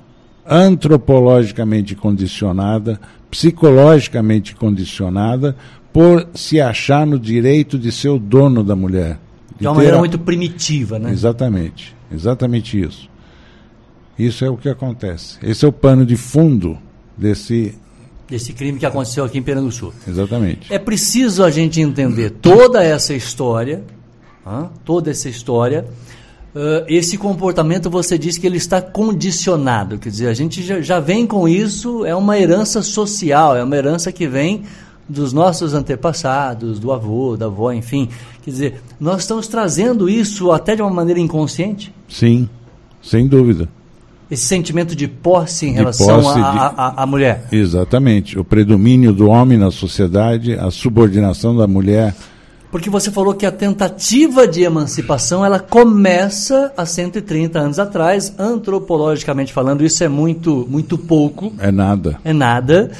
antropologicamente 0.49 1.95
condicionada, 1.95 2.99
psicologicamente 3.29 4.55
condicionada, 4.55 5.55
por 5.91 6.27
se 6.33 6.61
achar 6.61 7.05
no 7.07 7.19
direito 7.19 7.77
de 7.77 7.91
ser 7.91 8.09
o 8.09 8.19
dono 8.19 8.63
da 8.63 8.75
mulher. 8.75 9.19
De, 9.53 9.61
de 9.61 9.67
uma 9.67 9.75
maneira 9.75 9.97
a... 9.97 9.99
muito 9.99 10.19
primitiva, 10.19 10.99
né? 10.99 11.11
Exatamente, 11.11 11.95
exatamente 12.11 12.79
isso. 12.79 13.09
Isso 14.17 14.43
é 14.43 14.49
o 14.49 14.57
que 14.57 14.69
acontece. 14.69 15.37
Esse 15.43 15.65
é 15.65 15.67
o 15.67 15.71
pano 15.71 16.05
de 16.05 16.15
fundo 16.15 16.77
desse 17.17 17.75
desse 18.27 18.51
crime 18.51 18.77
que 18.77 18.85
aconteceu 18.85 19.23
aqui 19.23 19.37
em 19.37 19.41
Pernambuco 19.41 19.73
Sul. 19.73 19.93
Exatamente. 20.07 20.73
É 20.73 20.77
preciso 20.77 21.43
a 21.43 21.49
gente 21.49 21.79
entender 21.79 22.31
toda 22.31 22.83
essa 22.83 23.13
história, 23.13 23.83
toda 24.83 25.09
essa 25.09 25.29
história. 25.29 25.85
Uh, 26.55 26.85
esse 26.87 27.17
comportamento 27.17 27.89
você 27.89 28.17
diz 28.17 28.37
que 28.37 28.47
ele 28.47 28.57
está 28.57 28.81
condicionado, 28.81 29.99
quer 29.99 30.09
dizer, 30.09 30.27
a 30.27 30.33
gente 30.33 30.63
já, 30.63 30.81
já 30.81 30.99
vem 30.99 31.27
com 31.27 31.47
isso, 31.47 32.03
é 32.05 32.15
uma 32.15 32.39
herança 32.39 32.81
social, 32.81 33.55
é 33.55 33.63
uma 33.63 33.75
herança 33.75 34.11
que 34.11 34.27
vem 34.27 34.63
dos 35.07 35.31
nossos 35.31 35.73
antepassados, 35.73 36.79
do 36.79 36.91
avô, 36.91 37.37
da 37.37 37.45
avó, 37.45 37.71
enfim. 37.71 38.09
Quer 38.43 38.51
dizer, 38.51 38.81
nós 38.99 39.21
estamos 39.21 39.47
trazendo 39.47 40.09
isso 40.09 40.51
até 40.51 40.75
de 40.75 40.81
uma 40.81 40.91
maneira 40.91 41.19
inconsciente? 41.19 41.93
Sim, 42.09 42.49
sem 43.01 43.27
dúvida. 43.27 43.69
Esse 44.29 44.45
sentimento 44.45 44.93
de 44.93 45.07
posse 45.07 45.67
em 45.67 45.71
de 45.71 45.77
relação 45.77 46.21
à 46.77 47.05
mulher. 47.05 47.47
Exatamente. 47.49 48.37
O 48.37 48.43
predomínio 48.43 49.13
do 49.13 49.29
homem 49.29 49.57
na 49.57 49.71
sociedade, 49.71 50.53
a 50.53 50.69
subordinação 50.69 51.55
da 51.55 51.65
mulher. 51.65 52.13
Porque 52.77 52.91
você 52.91 53.09
falou 53.09 53.33
que 53.33 53.43
a 53.43 53.51
tentativa 53.51 54.47
de 54.47 54.61
emancipação 54.61 55.43
ela 55.43 55.57
começa 55.57 56.71
há 56.77 56.85
130 56.85 57.57
anos 57.57 57.79
atrás, 57.79 58.31
antropologicamente 58.37 59.51
falando, 59.51 59.83
isso 59.83 60.03
é 60.03 60.07
muito, 60.07 60.63
muito 60.69 60.95
pouco. 60.95 61.51
É 61.57 61.71
nada. 61.71 62.19
É 62.23 62.31
nada 62.31 62.91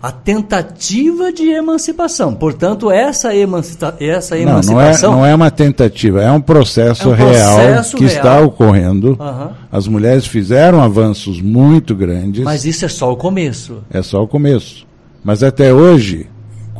a 0.00 0.12
tentativa 0.12 1.32
de 1.32 1.48
emancipação. 1.48 2.32
Portanto, 2.32 2.92
essa, 2.92 3.34
emancipa 3.34 3.96
essa 3.98 4.38
emancipação. 4.38 5.10
Não, 5.10 5.18
é, 5.18 5.20
não 5.22 5.26
é 5.26 5.34
uma 5.34 5.50
tentativa, 5.50 6.22
é 6.22 6.30
um 6.30 6.40
processo, 6.40 7.08
é 7.08 7.12
um 7.12 7.14
real 7.16 7.56
processo 7.56 7.96
que 7.96 8.04
real. 8.04 8.16
está 8.16 8.40
ocorrendo. 8.40 9.18
Uhum. 9.18 9.48
As 9.72 9.88
mulheres 9.88 10.28
fizeram 10.28 10.80
avanços 10.80 11.40
muito 11.40 11.92
grandes. 11.92 12.44
Mas 12.44 12.64
isso 12.64 12.84
é 12.84 12.88
só 12.88 13.10
o 13.10 13.16
começo. 13.16 13.78
É 13.90 14.00
só 14.00 14.22
o 14.22 14.28
começo. 14.28 14.86
Mas 15.24 15.42
até 15.42 15.74
hoje, 15.74 16.28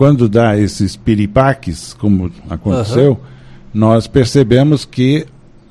quando 0.02 0.28
dá 0.28 0.58
esses 0.58 0.96
piripaques, 0.96 1.94
como 1.94 2.28
aconteceu, 2.50 3.12
uhum. 3.12 3.18
nós 3.72 4.08
percebemos 4.08 4.84
que 4.84 5.24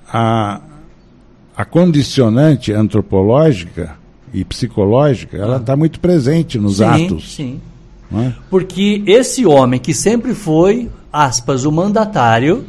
a, 0.08 0.62
a 1.54 1.66
condicionante 1.66 2.72
antropológica 2.72 3.98
e 4.34 4.46
psicológica, 4.46 5.36
ela 5.36 5.58
está 5.58 5.74
ah. 5.74 5.76
muito 5.76 6.00
presente 6.00 6.58
nos 6.58 6.78
sim, 6.78 6.84
atos. 6.86 7.36
Sim. 7.36 7.62
É? 8.16 8.32
Porque 8.50 9.04
esse 9.06 9.46
homem 9.46 9.82
que 9.82 9.94
sempre 9.94 10.34
foi, 10.34 10.90
aspas, 11.12 11.66
o 11.66 11.72
mandatário, 11.72 12.64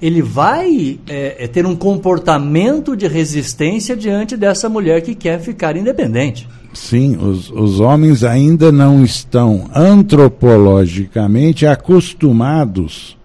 ele 0.00 0.22
vai 0.22 0.98
é, 1.08 1.44
é, 1.44 1.48
ter 1.48 1.66
um 1.66 1.76
comportamento 1.76 2.96
de 2.96 3.06
resistência 3.06 3.94
diante 3.94 4.36
dessa 4.36 4.68
mulher 4.68 5.02
que 5.02 5.14
quer 5.14 5.40
ficar 5.40 5.76
independente. 5.76 6.48
Sim, 6.72 7.16
os, 7.16 7.50
os 7.50 7.80
homens 7.80 8.24
ainda 8.24 8.72
não 8.72 9.04
estão 9.04 9.68
antropologicamente 9.74 11.66
acostumados 11.66 13.18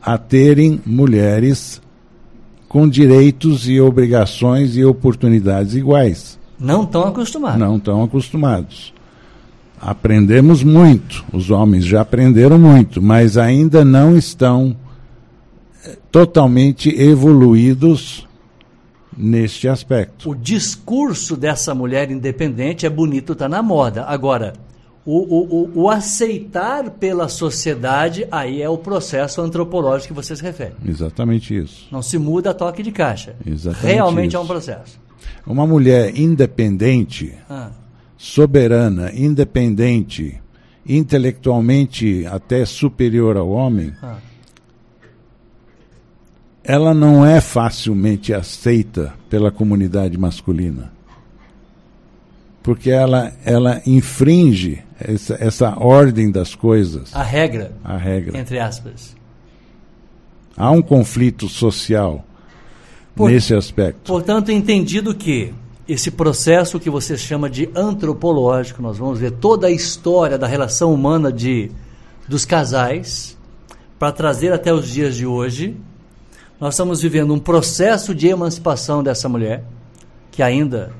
a 0.00 0.16
terem 0.16 0.80
mulheres 0.86 1.82
com 2.68 2.88
direitos 2.88 3.68
e 3.68 3.80
obrigações 3.80 4.76
e 4.76 4.84
oportunidades 4.84 5.74
iguais. 5.74 6.38
Não 6.58 6.84
estão 6.84 7.04
acostumados. 7.04 7.58
Não 7.58 7.76
estão 7.76 8.02
acostumados. 8.02 8.94
Aprendemos 9.80 10.62
muito, 10.62 11.24
os 11.32 11.50
homens 11.50 11.84
já 11.84 12.00
aprenderam 12.00 12.58
muito, 12.58 13.02
mas 13.02 13.36
ainda 13.36 13.84
não 13.84 14.16
estão 14.16 14.74
totalmente 16.10 16.88
evoluídos 16.88 18.26
neste 19.16 19.68
aspecto. 19.68 20.30
O 20.30 20.34
discurso 20.34 21.36
dessa 21.36 21.74
mulher 21.74 22.10
independente 22.10 22.86
é 22.86 22.90
bonito, 22.90 23.32
está 23.32 23.48
na 23.48 23.62
moda. 23.62 24.04
Agora, 24.04 24.54
o, 25.06 25.18
o, 25.18 25.64
o, 25.64 25.82
o, 25.82 25.90
aceitar 25.90 26.90
pela 26.90 27.28
sociedade, 27.28 28.26
aí 28.30 28.62
é 28.62 28.68
o 28.68 28.78
processo 28.78 29.40
antropológico 29.40 30.14
que 30.14 30.14
você 30.14 30.34
se 30.34 30.42
refere. 30.42 30.74
Exatamente 30.86 31.56
isso. 31.56 31.86
Não 31.90 32.00
se 32.00 32.18
muda 32.18 32.50
a 32.50 32.54
toque 32.54 32.82
de 32.82 32.90
caixa. 32.90 33.36
Exatamente 33.46 33.94
Realmente 33.94 34.28
isso. 34.28 34.36
é 34.36 34.40
um 34.40 34.46
processo. 34.46 35.00
Uma 35.46 35.66
mulher 35.66 36.18
independente, 36.18 37.34
ah. 37.50 37.70
soberana, 38.16 39.12
independente, 39.14 40.40
intelectualmente 40.86 42.26
até 42.26 42.64
superior 42.64 43.36
ao 43.36 43.50
homem, 43.50 43.92
ah. 44.02 44.16
Ela 46.64 46.94
não 46.94 47.24
é 47.24 47.40
facilmente 47.40 48.32
aceita 48.32 49.12
pela 49.28 49.52
comunidade 49.52 50.16
masculina. 50.16 50.90
Porque 52.62 52.90
ela, 52.90 53.30
ela 53.44 53.82
infringe 53.86 54.82
essa, 54.98 55.36
essa 55.38 55.78
ordem 55.78 56.30
das 56.30 56.54
coisas. 56.54 57.14
A 57.14 57.22
regra. 57.22 57.72
A 57.84 57.98
regra. 57.98 58.38
Entre 58.38 58.58
aspas. 58.58 59.14
Há 60.56 60.70
um 60.70 60.80
conflito 60.80 61.46
social 61.46 62.24
por, 63.14 63.30
nesse 63.30 63.54
aspecto. 63.54 64.10
Portanto, 64.10 64.50
entendido 64.50 65.14
que 65.14 65.52
esse 65.86 66.10
processo 66.10 66.80
que 66.80 66.88
você 66.88 67.18
chama 67.18 67.50
de 67.50 67.68
antropológico, 67.74 68.80
nós 68.80 68.96
vamos 68.96 69.18
ver 69.18 69.32
toda 69.32 69.66
a 69.66 69.70
história 69.70 70.38
da 70.38 70.46
relação 70.46 70.94
humana 70.94 71.30
de, 71.30 71.70
dos 72.26 72.46
casais, 72.46 73.36
para 73.98 74.10
trazer 74.10 74.52
até 74.52 74.72
os 74.72 74.88
dias 74.88 75.14
de 75.14 75.26
hoje. 75.26 75.76
Nós 76.60 76.74
estamos 76.74 77.02
vivendo 77.02 77.34
um 77.34 77.38
processo 77.38 78.14
de 78.14 78.28
emancipação 78.28 79.02
dessa 79.02 79.28
mulher, 79.28 79.64
que 80.30 80.42
ainda 80.42 80.92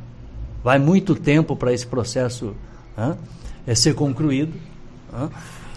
vai 0.63 0.79
muito 0.79 1.15
tempo 1.15 1.55
para 1.55 1.73
esse 1.73 1.87
processo 1.87 2.55
é 3.67 3.75
ser 3.75 3.95
concluído. 3.95 4.53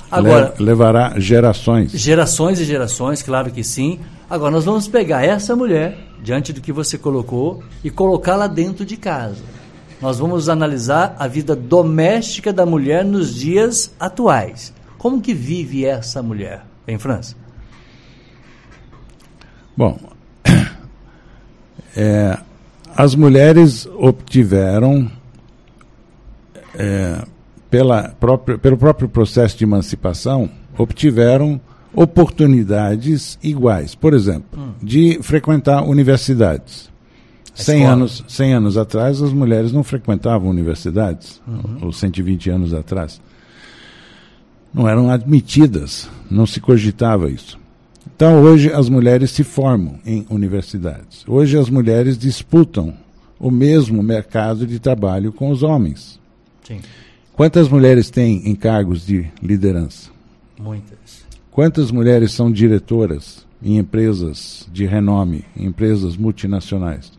Agora, 0.09 0.53
levará 0.57 1.19
gerações. 1.19 1.91
Gerações 1.91 2.59
e 2.59 2.65
gerações, 2.65 3.21
claro 3.21 3.51
que 3.51 3.63
sim. 3.63 3.99
Agora, 4.29 4.51
nós 4.51 4.65
vamos 4.65 4.87
pegar 4.87 5.23
essa 5.23 5.55
mulher, 5.55 5.97
diante 6.23 6.51
do 6.53 6.61
que 6.61 6.71
você 6.71 6.97
colocou, 6.97 7.61
e 7.83 7.89
colocá-la 7.89 8.47
dentro 8.47 8.85
de 8.85 8.97
casa. 8.97 9.43
Nós 10.01 10.19
vamos 10.19 10.47
analisar 10.49 11.15
a 11.19 11.27
vida 11.27 11.55
doméstica 11.55 12.53
da 12.53 12.65
mulher 12.65 13.03
nos 13.03 13.35
dias 13.35 13.91
atuais. 13.99 14.73
Como 14.97 15.21
que 15.21 15.33
vive 15.33 15.85
essa 15.85 16.21
mulher 16.23 16.65
em 16.87 16.97
França? 16.97 17.35
Bom, 19.77 19.99
é, 21.95 22.37
as 22.95 23.13
mulheres 23.13 23.87
obtiveram 23.95 25.09
é, 26.73 27.23
pela 27.69 28.09
própria, 28.19 28.57
pelo 28.57 28.75
próprio 28.75 29.07
processo 29.07 29.55
de 29.55 29.63
emancipação, 29.63 30.49
obtiveram 30.75 31.61
oportunidades 31.93 33.37
iguais. 33.43 33.93
Por 33.93 34.13
exemplo, 34.13 34.59
hum. 34.59 34.73
de 34.81 35.19
frequentar 35.21 35.83
universidades. 35.83 36.89
100 37.53 37.85
anos, 37.85 38.23
100 38.27 38.53
anos 38.53 38.77
atrás, 38.77 39.21
as 39.21 39.33
mulheres 39.33 39.71
não 39.71 39.83
frequentavam 39.83 40.47
universidades, 40.47 41.41
uhum. 41.47 41.77
ou 41.81 41.91
120 41.91 42.51
anos 42.51 42.71
atrás. 42.71 43.19
Não 44.71 44.87
eram 44.87 45.09
admitidas, 45.09 46.07
não 46.29 46.45
se 46.45 46.61
cogitava 46.61 47.31
isso. 47.31 47.57
Então, 48.15 48.41
hoje, 48.41 48.71
as 48.71 48.87
mulheres 48.87 49.31
se 49.31 49.43
formam 49.43 49.99
em 50.05 50.25
universidades. 50.29 51.25
Hoje, 51.27 51.57
as 51.57 51.69
mulheres 51.69 52.17
disputam 52.17 52.93
o 53.37 53.51
mesmo 53.51 54.01
mercado 54.01 54.65
de 54.65 54.79
trabalho 54.79 55.33
com 55.33 55.51
os 55.51 55.61
homens. 55.61 56.19
Sim. 56.63 56.79
Quantas 57.33 57.67
mulheres 57.67 58.09
têm 58.09 58.49
encargos 58.49 59.05
de 59.05 59.29
liderança? 59.43 60.09
Muitas. 60.57 61.25
Quantas 61.51 61.91
mulheres 61.91 62.31
são 62.31 62.51
diretoras 62.51 63.45
em 63.61 63.77
empresas 63.77 64.67
de 64.71 64.85
renome, 64.85 65.43
em 65.55 65.65
empresas 65.65 66.15
multinacionais? 66.15 67.11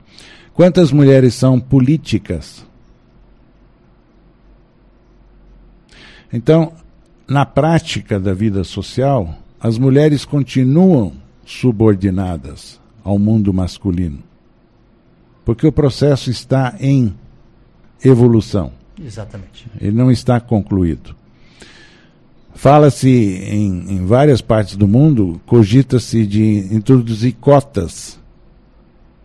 Quantas 0.54 0.90
mulheres 0.90 1.34
são 1.34 1.60
políticas? 1.60 2.64
Então, 6.32 6.72
na 7.28 7.44
prática 7.44 8.18
da 8.18 8.32
vida 8.34 8.64
social, 8.64 9.36
as 9.60 9.78
mulheres 9.78 10.24
continuam 10.24 11.12
subordinadas 11.44 12.80
ao 13.02 13.18
mundo 13.18 13.52
masculino. 13.52 14.18
Porque 15.44 15.66
o 15.66 15.72
processo 15.72 16.30
está 16.30 16.76
em 16.78 17.14
evolução. 18.04 18.72
Exatamente. 19.02 19.66
Ele 19.80 19.96
não 19.96 20.10
está 20.10 20.40
concluído. 20.40 21.16
Fala-se 22.54 23.08
em, 23.08 23.92
em, 23.92 24.04
várias 24.04 24.40
partes 24.40 24.76
do 24.76 24.88
mundo, 24.88 25.40
cogita-se 25.46 26.26
de 26.26 26.74
introduzir 26.74 27.34
cotas. 27.40 28.18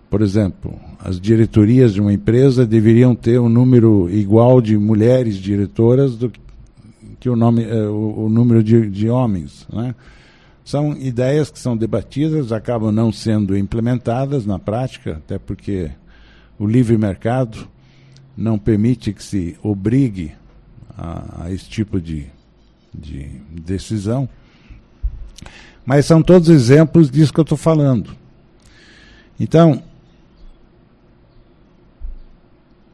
Por 0.09 0.21
exemplo, 0.21 0.79
as 0.99 1.19
diretorias 1.19 1.93
de 1.93 1.99
uma 1.99 2.13
empresa 2.13 2.65
deveriam 2.65 3.15
ter 3.15 3.39
um 3.39 3.49
número 3.49 4.07
igual 4.11 4.61
de 4.61 4.77
mulheres 4.77 5.37
diretoras 5.37 6.15
do 6.15 6.31
que 7.19 7.27
o, 7.27 7.35
nome, 7.35 7.63
eh, 7.63 7.87
o, 7.87 8.25
o 8.25 8.29
número 8.29 8.63
de, 8.63 8.87
de 8.89 9.09
homens. 9.09 9.65
Né? 9.73 9.95
São 10.63 10.93
ideias 10.93 11.51
que 11.51 11.59
são 11.59 11.75
debatidas, 11.75 12.51
acabam 12.51 12.91
não 12.91 13.11
sendo 13.11 13.57
implementadas 13.57 14.45
na 14.45 14.57
prática, 14.57 15.17
até 15.17 15.37
porque 15.37 15.91
o 16.57 16.65
livre 16.65 16.97
mercado 16.97 17.67
não 18.35 18.57
permite 18.57 19.11
que 19.11 19.23
se 19.23 19.57
obrigue 19.61 20.33
a, 20.97 21.45
a 21.45 21.51
esse 21.51 21.67
tipo 21.69 21.99
de 21.99 22.27
de 22.93 23.27
decisão. 23.49 24.29
Mas 25.85 26.05
são 26.05 26.21
todos 26.21 26.49
exemplos 26.49 27.09
disso 27.09 27.33
que 27.33 27.39
eu 27.39 27.43
estou 27.43 27.57
falando. 27.57 28.15
Então, 29.39 29.81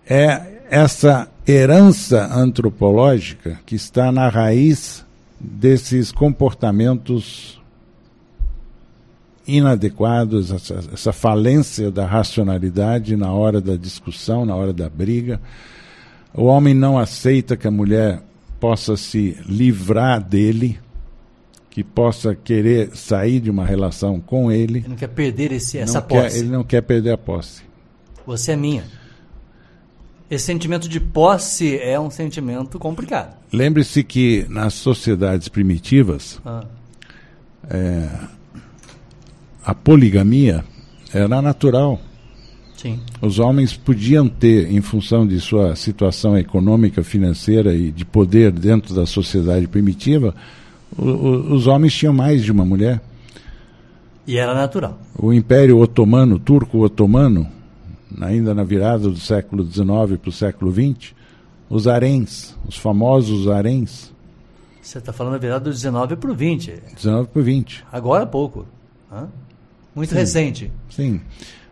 é 0.07 0.63
essa 0.69 1.29
herança 1.47 2.33
antropológica 2.33 3.59
que 3.65 3.75
está 3.75 4.11
na 4.11 4.29
raiz 4.29 5.05
desses 5.39 6.11
comportamentos 6.11 7.58
inadequados, 9.57 10.51
essa, 10.51 10.79
essa, 10.93 11.13
falência 11.13 11.91
da 11.91 12.05
racionalidade 12.05 13.15
na 13.15 13.31
hora 13.31 13.59
da 13.59 13.75
discussão, 13.75 14.45
na 14.45 14.55
hora 14.55 14.71
da 14.71 14.89
briga. 14.89 15.39
O 16.33 16.43
homem 16.45 16.73
não 16.73 16.97
aceita 16.97 17.57
que 17.57 17.67
a 17.67 17.71
mulher 17.71 18.21
possa 18.59 18.95
se 18.95 19.37
livrar 19.47 20.21
dele, 20.21 20.79
que 21.69 21.83
possa 21.83 22.35
querer 22.35 22.95
sair 22.95 23.39
de 23.39 23.49
uma 23.49 23.65
relação 23.65 24.19
com 24.19 24.51
ele. 24.51 24.79
Ele 24.79 24.89
não 24.89 24.95
quer 24.95 25.07
perder 25.07 25.51
esse, 25.51 25.77
essa 25.77 26.01
quer, 26.01 26.23
posse. 26.23 26.39
ele 26.39 26.49
não 26.49 26.63
quer 26.63 26.81
perder 26.81 27.11
a 27.11 27.17
posse. 27.17 27.63
Você 28.25 28.51
é 28.51 28.55
minha. 28.55 28.83
Esse 30.29 30.45
sentimento 30.45 30.87
de 30.87 30.99
posse 30.99 31.79
é 31.79 31.99
um 31.99 32.11
sentimento 32.11 32.77
complicado. 32.77 33.35
Lembre-se 33.51 34.03
que 34.03 34.45
nas 34.47 34.75
sociedades 34.75 35.47
primitivas, 35.47 36.39
ah. 36.45 36.63
é, 37.67 38.09
a 39.69 39.75
poligamia 39.75 40.65
era 41.13 41.41
natural. 41.43 41.99
Sim. 42.75 42.99
Os 43.21 43.37
homens 43.37 43.77
podiam 43.77 44.27
ter, 44.27 44.71
em 44.71 44.81
função 44.81 45.27
de 45.27 45.39
sua 45.39 45.75
situação 45.75 46.35
econômica, 46.35 47.03
financeira 47.03 47.75
e 47.75 47.91
de 47.91 48.03
poder 48.03 48.51
dentro 48.51 48.95
da 48.95 49.05
sociedade 49.05 49.67
primitiva, 49.67 50.33
o, 50.97 51.05
o, 51.05 51.53
os 51.53 51.67
homens 51.67 51.93
tinham 51.93 52.13
mais 52.13 52.43
de 52.43 52.51
uma 52.51 52.65
mulher. 52.65 52.99
E 54.25 54.37
era 54.37 54.55
natural. 54.55 54.97
O 55.15 55.31
Império 55.31 55.77
Otomano, 55.77 56.39
Turco-Otomano, 56.39 57.47
ainda 58.19 58.55
na 58.55 58.63
virada 58.63 59.07
do 59.07 59.17
século 59.17 59.63
XIX 59.63 60.17
para 60.19 60.29
o 60.29 60.31
século 60.31 60.73
XX, 60.73 61.13
os 61.69 61.87
haréns, 61.87 62.55
os 62.67 62.75
famosos 62.75 63.47
haréns. 63.47 64.11
Você 64.81 64.97
está 64.97 65.13
falando 65.13 65.33
da 65.33 65.39
virada 65.39 65.65
do 65.65 65.69
19 65.69 66.15
para 66.15 66.31
o 66.31 66.33
20. 66.33 66.73
19 66.95 67.27
para 67.27 67.39
o 67.39 67.43
20. 67.43 67.85
Agora 67.91 68.23
há 68.23 68.27
pouco. 68.27 68.65
Hã? 69.11 69.27
Muito 69.95 70.11
Sim. 70.11 70.15
recente. 70.15 70.71
Sim. 70.89 71.21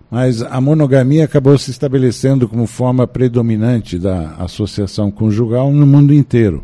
Mas 0.10 0.42
a 0.42 0.60
monogamia 0.62 1.26
acabou 1.26 1.58
se 1.58 1.70
estabelecendo 1.70 2.48
como 2.48 2.66
forma 2.66 3.06
predominante 3.06 4.00
da 4.00 4.36
associação 4.36 5.12
conjugal 5.12 5.72
no 5.72 5.86
mundo 5.86 6.14
inteiro. 6.14 6.64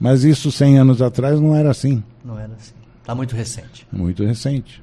Mas 0.00 0.24
isso 0.24 0.50
100 0.50 0.78
anos 0.80 1.00
atrás 1.00 1.40
não 1.40 1.54
era 1.54 1.70
assim. 1.70 2.02
Não 2.24 2.38
era 2.38 2.52
assim. 2.54 2.74
Está 3.00 3.14
muito 3.14 3.36
recente. 3.36 3.86
Muito 3.92 4.24
recente. 4.24 4.82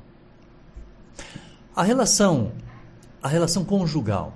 A 1.75 1.83
relação, 1.83 2.53
a 3.21 3.27
relação 3.27 3.65
conjugal, 3.65 4.33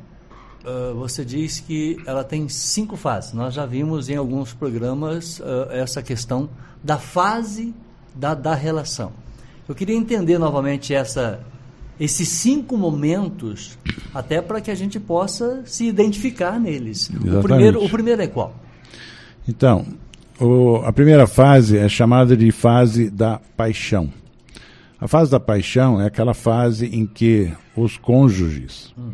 uh, 0.66 0.94
você 0.96 1.24
diz 1.24 1.62
que 1.62 1.98
ela 2.06 2.24
tem 2.24 2.50
cinco 2.50 2.98
fases. 2.98 3.32
Nós 3.32 3.54
já 3.54 3.66
vimos 3.66 4.10
em 4.10 4.16
alguns 4.18 4.54
programas 4.54 5.40
uh, 5.40 5.72
essa 5.72 6.02
questão 6.02 6.50
da 6.84 6.98
fase 6.98 7.74
da, 8.14 8.34
da 8.34 8.54
relação. 8.54 9.14
Eu 9.68 9.74
queria 9.76 9.96
entender 9.96 10.38
novamente 10.38 10.94
essa 10.94 11.40
esses 12.00 12.28
cinco 12.28 12.78
momentos, 12.78 13.78
até 14.14 14.42
para 14.42 14.60
que 14.60 14.72
a 14.72 14.76
gente 14.76 15.00
possa 15.00 15.62
se 15.66 15.86
identificar 15.86 16.60
neles. 16.60 17.10
O 17.10 17.42
primeiro, 17.42 17.84
o 17.84 17.90
primeiro 17.90 18.22
é 18.22 18.28
qual? 18.28 18.56
Então, 19.48 19.86
o, 20.40 20.78
a 20.78 20.92
primeira 20.92 21.28
fase 21.28 21.78
é 21.78 21.88
chamada 21.88 22.36
de 22.36 22.52
fase 22.52 23.10
da 23.10 23.40
paixão. 23.56 24.12
A 25.00 25.08
fase 25.08 25.30
da 25.30 25.40
paixão 25.40 26.02
é 26.02 26.08
aquela 26.08 26.34
fase 26.34 26.86
em 26.88 27.06
que 27.06 27.52
os 27.76 27.98
cônjuges 27.98 28.94
hum. 28.98 29.12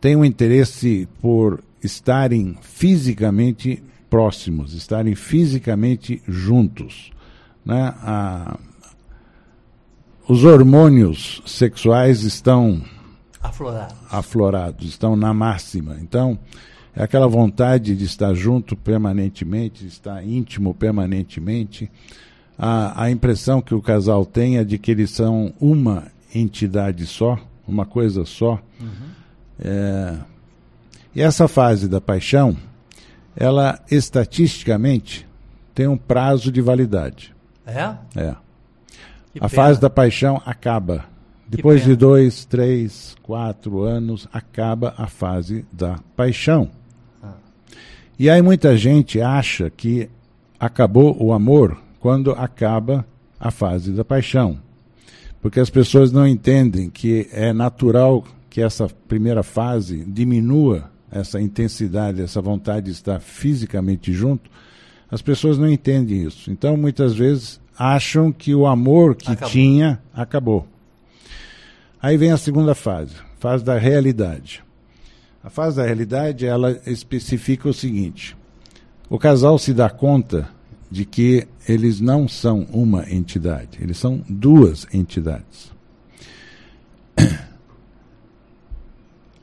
têm 0.00 0.16
um 0.16 0.24
interesse 0.24 1.06
por 1.20 1.62
estarem 1.82 2.56
fisicamente 2.62 3.82
próximos, 4.08 4.74
estarem 4.74 5.14
fisicamente 5.14 6.22
juntos. 6.26 7.10
Né? 7.64 7.94
A, 7.98 8.58
os 10.28 10.44
hormônios 10.44 11.42
sexuais 11.44 12.22
estão 12.22 12.82
aflorados. 13.42 13.96
aflorados, 14.10 14.88
estão 14.88 15.16
na 15.16 15.34
máxima. 15.34 15.96
Então, 16.00 16.38
é 16.94 17.02
aquela 17.02 17.26
vontade 17.26 17.96
de 17.96 18.04
estar 18.04 18.32
junto 18.34 18.76
permanentemente, 18.76 19.82
de 19.82 19.88
estar 19.88 20.24
íntimo 20.24 20.74
permanentemente. 20.74 21.90
A, 22.58 23.04
a 23.04 23.10
impressão 23.10 23.60
que 23.60 23.74
o 23.74 23.82
casal 23.82 24.24
tem 24.24 24.58
é 24.58 24.64
de 24.64 24.78
que 24.78 24.90
eles 24.90 25.10
são 25.10 25.52
uma 25.60 26.04
entidade 26.34 27.06
só, 27.06 27.38
uma 27.66 27.84
coisa 27.84 28.24
só. 28.24 28.60
Uhum. 28.80 29.08
É, 29.58 30.16
e 31.14 31.20
essa 31.20 31.48
fase 31.48 31.88
da 31.88 32.00
paixão, 32.00 32.56
ela 33.36 33.80
estatisticamente 33.90 35.26
tem 35.74 35.88
um 35.88 35.96
prazo 35.96 36.52
de 36.52 36.60
validade. 36.60 37.34
É? 37.66 37.94
É 38.14 38.36
a 39.40 39.48
fase 39.48 39.80
da 39.80 39.90
paixão 39.90 40.40
acaba. 40.44 41.04
Depois 41.48 41.84
de 41.84 41.94
dois, 41.94 42.44
três, 42.44 43.14
quatro 43.22 43.82
anos, 43.82 44.26
acaba 44.32 44.94
a 44.96 45.06
fase 45.06 45.66
da 45.70 45.98
paixão. 46.16 46.70
Ah. 47.22 47.34
E 48.18 48.30
aí 48.30 48.40
muita 48.40 48.76
gente 48.76 49.20
acha 49.20 49.68
que 49.68 50.08
acabou 50.58 51.16
o 51.22 51.32
amor 51.32 51.76
quando 52.00 52.32
acaba 52.32 53.04
a 53.38 53.50
fase 53.50 53.92
da 53.92 54.04
paixão. 54.04 54.58
Porque 55.40 55.60
as 55.60 55.68
pessoas 55.68 56.12
não 56.12 56.26
entendem 56.26 56.88
que 56.88 57.28
é 57.32 57.52
natural 57.52 58.24
que 58.48 58.60
essa 58.60 58.88
primeira 59.08 59.42
fase 59.42 60.04
diminua 60.06 60.90
essa 61.10 61.40
intensidade, 61.40 62.22
essa 62.22 62.40
vontade 62.40 62.86
de 62.86 62.92
estar 62.92 63.20
fisicamente 63.20 64.12
junto. 64.12 64.50
As 65.10 65.20
pessoas 65.20 65.58
não 65.58 65.68
entendem 65.68 66.22
isso. 66.22 66.50
Então, 66.50 66.76
muitas 66.76 67.14
vezes, 67.14 67.60
acham 67.78 68.30
que 68.32 68.54
o 68.54 68.66
amor 68.66 69.14
que 69.14 69.30
acabou. 69.30 69.50
tinha 69.50 70.02
acabou. 70.14 70.66
Aí 72.00 72.16
vem 72.16 72.32
a 72.32 72.36
segunda 72.36 72.74
fase, 72.74 73.14
fase 73.38 73.64
da 73.64 73.78
realidade. 73.78 74.62
A 75.42 75.50
fase 75.50 75.76
da 75.76 75.84
realidade, 75.84 76.46
ela 76.46 76.80
especifica 76.86 77.68
o 77.68 77.74
seguinte: 77.74 78.36
o 79.08 79.18
casal 79.18 79.58
se 79.58 79.72
dá 79.74 79.90
conta 79.90 80.48
de 80.90 81.04
que 81.04 81.46
eles 81.68 82.00
não 82.00 82.28
são 82.28 82.66
uma 82.70 83.10
entidade, 83.10 83.78
eles 83.80 83.98
são 83.98 84.22
duas 84.28 84.86
entidades. 84.92 85.72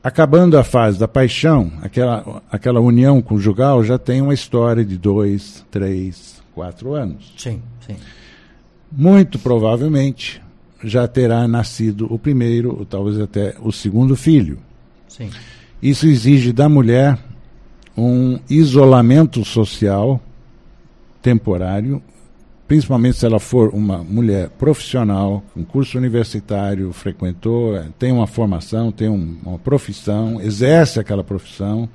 Acabando 0.02 0.56
a 0.56 0.64
fase 0.64 0.98
da 0.98 1.06
paixão, 1.06 1.70
aquela, 1.82 2.42
aquela 2.50 2.80
união 2.80 3.20
conjugal 3.20 3.84
já 3.84 3.98
tem 3.98 4.22
uma 4.22 4.32
história 4.32 4.82
de 4.84 4.96
dois, 4.96 5.64
três, 5.70 6.39
quatro 6.54 6.94
anos. 6.94 7.32
Sim, 7.36 7.62
sim 7.86 7.96
muito 8.90 9.38
provavelmente 9.38 10.42
já 10.82 11.06
terá 11.06 11.46
nascido 11.46 12.12
o 12.12 12.18
primeiro, 12.18 12.78
ou 12.78 12.86
talvez 12.86 13.20
até 13.20 13.54
o 13.60 13.70
segundo 13.70 14.16
filho. 14.16 14.58
Sim. 15.06 15.30
Isso 15.82 16.06
exige 16.06 16.52
da 16.52 16.68
mulher 16.68 17.18
um 17.96 18.38
isolamento 18.48 19.44
social 19.44 20.20
temporário, 21.20 22.02
principalmente 22.66 23.18
se 23.18 23.26
ela 23.26 23.38
for 23.38 23.74
uma 23.74 23.98
mulher 23.98 24.48
profissional, 24.50 25.42
com 25.52 25.64
curso 25.64 25.98
universitário, 25.98 26.92
frequentou, 26.92 27.78
tem 27.98 28.10
uma 28.10 28.26
formação, 28.26 28.90
tem 28.90 29.08
um, 29.08 29.36
uma 29.44 29.58
profissão, 29.58 30.40
exerce 30.40 30.98
aquela 30.98 31.22
profissão. 31.22 31.88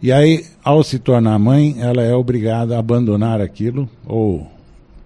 E 0.00 0.12
aí, 0.12 0.46
ao 0.62 0.82
se 0.82 0.98
tornar 0.98 1.38
mãe, 1.38 1.76
ela 1.78 2.02
é 2.02 2.14
obrigada 2.14 2.76
a 2.76 2.78
abandonar 2.78 3.40
aquilo 3.40 3.88
ou 4.06 4.46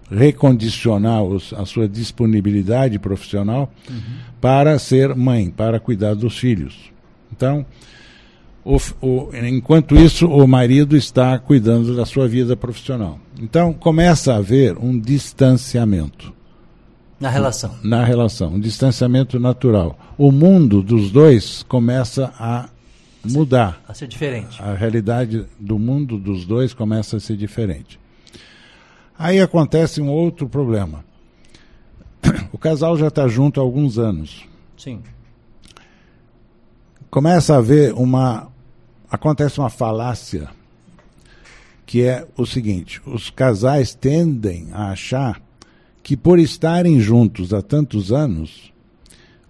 recondicionar 0.09 1.23
os, 1.23 1.51
a 1.53 1.65
sua 1.65 1.87
disponibilidade 1.87 2.99
profissional 2.99 3.71
uhum. 3.89 3.97
para 4.39 4.77
ser 4.77 5.15
mãe, 5.15 5.49
para 5.49 5.79
cuidar 5.79 6.13
dos 6.13 6.37
filhos. 6.37 6.91
Então, 7.31 7.65
o, 8.63 8.77
o, 9.01 9.29
enquanto 9.35 9.95
isso, 9.95 10.27
o 10.27 10.47
marido 10.47 10.95
está 10.95 11.37
cuidando 11.39 11.95
da 11.95 12.05
sua 12.05 12.27
vida 12.27 12.55
profissional. 12.55 13.19
Então, 13.41 13.73
começa 13.73 14.33
a 14.33 14.37
haver 14.37 14.77
um 14.77 14.97
distanciamento. 14.97 16.31
Na 17.19 17.29
relação. 17.29 17.75
Na 17.83 18.03
relação, 18.03 18.53
um 18.53 18.59
distanciamento 18.59 19.39
natural. 19.39 19.97
O 20.17 20.31
mundo 20.31 20.81
dos 20.81 21.09
dois 21.09 21.63
começa 21.63 22.33
a 22.37 22.69
mudar. 23.23 23.81
A 23.87 23.93
ser 23.93 24.07
diferente. 24.07 24.61
A 24.61 24.73
realidade 24.73 25.45
do 25.59 25.79
mundo 25.79 26.17
dos 26.17 26.45
dois 26.45 26.73
começa 26.73 27.17
a 27.17 27.19
ser 27.19 27.37
diferente. 27.37 27.99
Aí 29.17 29.39
acontece 29.39 30.01
um 30.01 30.09
outro 30.09 30.49
problema. 30.49 31.05
O 32.51 32.57
casal 32.57 32.97
já 32.97 33.07
está 33.07 33.27
junto 33.27 33.59
há 33.59 33.63
alguns 33.63 33.97
anos. 33.97 34.45
Sim. 34.77 35.01
Começa 37.09 37.53
a 37.53 37.57
haver 37.57 37.93
uma. 37.93 38.51
Acontece 39.09 39.59
uma 39.59 39.69
falácia, 39.69 40.49
que 41.85 42.03
é 42.03 42.27
o 42.35 42.45
seguinte: 42.45 43.01
os 43.05 43.29
casais 43.29 43.93
tendem 43.93 44.69
a 44.73 44.89
achar 44.89 45.41
que, 46.01 46.17
por 46.17 46.39
estarem 46.39 46.99
juntos 46.99 47.53
há 47.53 47.61
tantos 47.61 48.11
anos, 48.11 48.72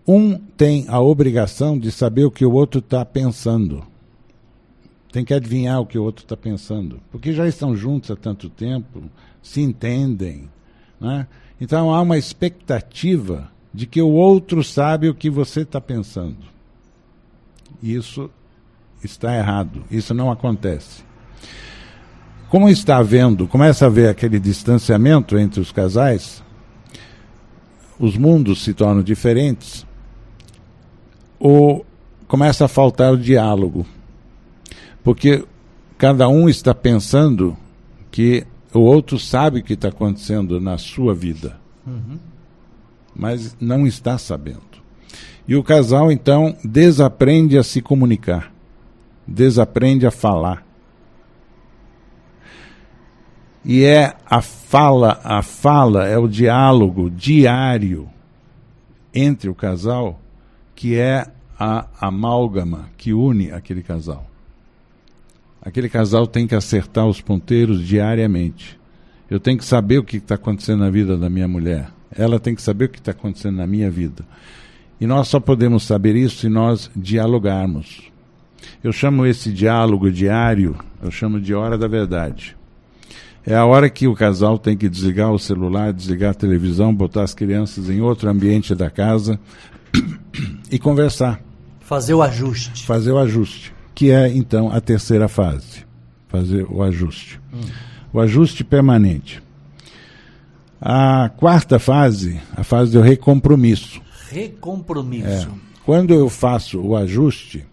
um 0.07 0.37
tem 0.37 0.85
a 0.87 0.99
obrigação 0.99 1.79
de 1.79 1.91
saber 1.91 2.25
o 2.25 2.31
que 2.31 2.45
o 2.45 2.51
outro 2.51 2.79
está 2.79 3.05
pensando. 3.05 3.83
Tem 5.11 5.23
que 5.23 5.33
adivinhar 5.33 5.79
o 5.79 5.85
que 5.85 5.97
o 5.97 6.03
outro 6.03 6.25
está 6.25 6.35
pensando. 6.35 6.99
Porque 7.11 7.33
já 7.33 7.47
estão 7.47 7.75
juntos 7.75 8.11
há 8.11 8.15
tanto 8.15 8.49
tempo, 8.49 9.03
se 9.41 9.61
entendem. 9.61 10.49
Né? 10.99 11.27
Então 11.59 11.93
há 11.93 12.01
uma 12.01 12.17
expectativa 12.17 13.49
de 13.73 13.85
que 13.85 14.01
o 14.01 14.09
outro 14.09 14.63
sabe 14.63 15.07
o 15.07 15.15
que 15.15 15.29
você 15.29 15.61
está 15.61 15.79
pensando. 15.79 16.37
Isso 17.81 18.29
está 19.03 19.35
errado. 19.35 19.83
Isso 19.89 20.13
não 20.13 20.31
acontece. 20.31 21.03
Como 22.49 22.69
está 22.69 22.97
havendo, 22.97 23.47
começa 23.47 23.85
a 23.85 23.87
haver 23.87 24.09
aquele 24.09 24.39
distanciamento 24.39 25.37
entre 25.37 25.59
os 25.59 25.71
casais, 25.71 26.43
os 27.99 28.15
mundos 28.15 28.63
se 28.63 28.73
tornam 28.73 29.01
diferentes 29.01 29.85
ou 31.43 31.85
começa 32.25 32.63
a 32.63 32.69
faltar 32.69 33.11
o 33.11 33.17
diálogo. 33.17 33.85
Porque 35.03 35.43
cada 35.97 36.29
um 36.29 36.47
está 36.47 36.73
pensando 36.73 37.57
que 38.09 38.47
o 38.73 38.79
outro 38.79 39.19
sabe 39.19 39.59
o 39.59 39.63
que 39.63 39.73
está 39.73 39.89
acontecendo 39.89 40.61
na 40.61 40.77
sua 40.77 41.13
vida, 41.13 41.59
uhum. 41.85 42.17
mas 43.13 43.57
não 43.59 43.85
está 43.85 44.17
sabendo. 44.17 44.61
E 45.45 45.53
o 45.57 45.61
casal, 45.61 46.09
então, 46.09 46.55
desaprende 46.63 47.57
a 47.57 47.63
se 47.63 47.81
comunicar, 47.81 48.53
desaprende 49.27 50.07
a 50.07 50.11
falar. 50.11 50.65
E 53.65 53.83
é 53.83 54.15
a 54.25 54.41
fala, 54.41 55.19
a 55.25 55.41
fala 55.41 56.07
é 56.07 56.17
o 56.17 56.27
diálogo 56.27 57.09
diário 57.09 58.09
entre 59.13 59.49
o 59.49 59.55
casal 59.55 60.21
que 60.75 60.97
é 60.97 61.27
a 61.59 61.87
amálgama 61.99 62.89
que 62.97 63.13
une 63.13 63.51
aquele 63.51 63.83
casal. 63.83 64.27
Aquele 65.61 65.87
casal 65.87 66.27
tem 66.27 66.45
que 66.45 66.55
acertar 66.55 67.07
os 67.07 67.21
ponteiros 67.21 67.85
diariamente. 67.85 68.77
Eu 69.29 69.39
tenho 69.39 69.57
que 69.57 69.65
saber 69.65 69.97
o 69.97 70.03
que 70.03 70.17
está 70.17 70.35
acontecendo 70.35 70.79
na 70.79 70.89
vida 70.89 71.17
da 71.17 71.29
minha 71.29 71.47
mulher. 71.47 71.89
Ela 72.11 72.39
tem 72.39 72.53
que 72.53 72.61
saber 72.61 72.85
o 72.85 72.89
que 72.89 72.99
está 72.99 73.11
acontecendo 73.11 73.57
na 73.57 73.65
minha 73.65 73.89
vida. 73.89 74.25
E 74.99 75.07
nós 75.07 75.27
só 75.27 75.39
podemos 75.39 75.83
saber 75.83 76.15
isso 76.15 76.37
se 76.37 76.49
nós 76.49 76.91
dialogarmos. 76.95 78.11
Eu 78.83 78.91
chamo 78.91 79.25
esse 79.25 79.51
diálogo 79.51 80.11
diário, 80.11 80.75
eu 81.01 81.09
chamo 81.09 81.39
de 81.39 81.53
hora 81.53 81.77
da 81.77 81.87
verdade. 81.87 82.55
É 83.45 83.55
a 83.55 83.65
hora 83.65 83.89
que 83.89 84.07
o 84.07 84.15
casal 84.15 84.57
tem 84.57 84.77
que 84.77 84.87
desligar 84.87 85.31
o 85.31 85.39
celular, 85.39 85.91
desligar 85.91 86.31
a 86.31 86.35
televisão, 86.35 86.95
botar 86.95 87.23
as 87.23 87.33
crianças 87.33 87.89
em 87.89 87.99
outro 87.99 88.29
ambiente 88.29 88.73
da 88.73 88.89
casa 88.89 89.39
e 90.71 90.79
conversar. 90.79 91.41
Fazer 91.81 92.13
o 92.13 92.21
ajuste. 92.21 92.85
Fazer 92.85 93.11
o 93.11 93.17
ajuste, 93.17 93.73
que 93.93 94.09
é 94.09 94.27
então 94.29 94.71
a 94.71 94.81
terceira 94.81 95.27
fase. 95.27 95.85
Fazer 96.27 96.65
o 96.69 96.81
ajuste. 96.81 97.39
Hum. 97.53 97.61
O 98.11 98.19
ajuste 98.19 98.63
permanente. 98.63 99.41
A 100.81 101.29
quarta 101.29 101.79
fase, 101.79 102.39
a 102.55 102.63
fase 102.63 102.91
do 102.91 103.01
recompromisso. 103.01 104.01
Recompromisso. 104.29 105.27
É. 105.27 105.47
Quando 105.85 106.13
eu 106.13 106.29
faço 106.29 106.79
o 106.79 106.95
ajuste, 106.95 107.65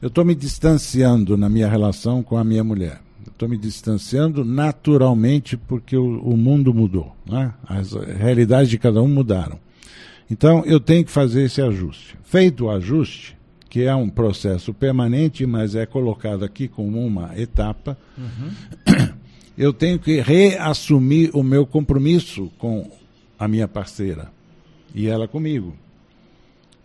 eu 0.00 0.08
estou 0.08 0.24
me 0.24 0.34
distanciando 0.34 1.36
na 1.36 1.48
minha 1.48 1.68
relação 1.68 2.22
com 2.22 2.36
a 2.36 2.44
minha 2.44 2.62
mulher. 2.62 3.00
Estou 3.26 3.48
me 3.48 3.56
distanciando 3.56 4.44
naturalmente 4.44 5.56
porque 5.56 5.96
o, 5.96 6.20
o 6.20 6.36
mundo 6.36 6.74
mudou. 6.74 7.16
Né? 7.24 7.52
As 7.66 7.92
realidades 7.92 8.68
de 8.68 8.78
cada 8.78 9.02
um 9.02 9.08
mudaram. 9.08 9.58
Então, 10.32 10.64
eu 10.64 10.80
tenho 10.80 11.04
que 11.04 11.10
fazer 11.10 11.42
esse 11.42 11.60
ajuste. 11.60 12.16
Feito 12.24 12.64
o 12.64 12.70
ajuste, 12.70 13.36
que 13.68 13.82
é 13.82 13.94
um 13.94 14.08
processo 14.08 14.72
permanente, 14.72 15.44
mas 15.44 15.74
é 15.74 15.84
colocado 15.84 16.42
aqui 16.42 16.68
como 16.68 17.06
uma 17.06 17.38
etapa, 17.38 17.98
uhum. 18.16 19.10
eu 19.58 19.74
tenho 19.74 19.98
que 19.98 20.22
reassumir 20.22 21.36
o 21.36 21.42
meu 21.42 21.66
compromisso 21.66 22.50
com 22.56 22.90
a 23.38 23.46
minha 23.46 23.68
parceira 23.68 24.32
e 24.94 25.06
ela 25.06 25.28
comigo. 25.28 25.76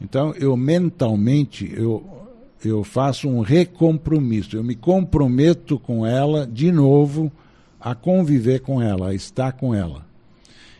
Então, 0.01 0.33
eu 0.37 0.57
mentalmente, 0.57 1.71
eu, 1.73 2.05
eu 2.65 2.83
faço 2.83 3.29
um 3.29 3.39
recompromisso, 3.39 4.57
eu 4.57 4.63
me 4.63 4.75
comprometo 4.75 5.79
com 5.79 6.05
ela 6.05 6.45
de 6.45 6.69
novo 6.69 7.31
a 7.79 7.95
conviver 7.95 8.59
com 8.59 8.81
ela, 8.81 9.11
a 9.11 9.13
estar 9.13 9.53
com 9.53 9.73
ela. 9.73 10.06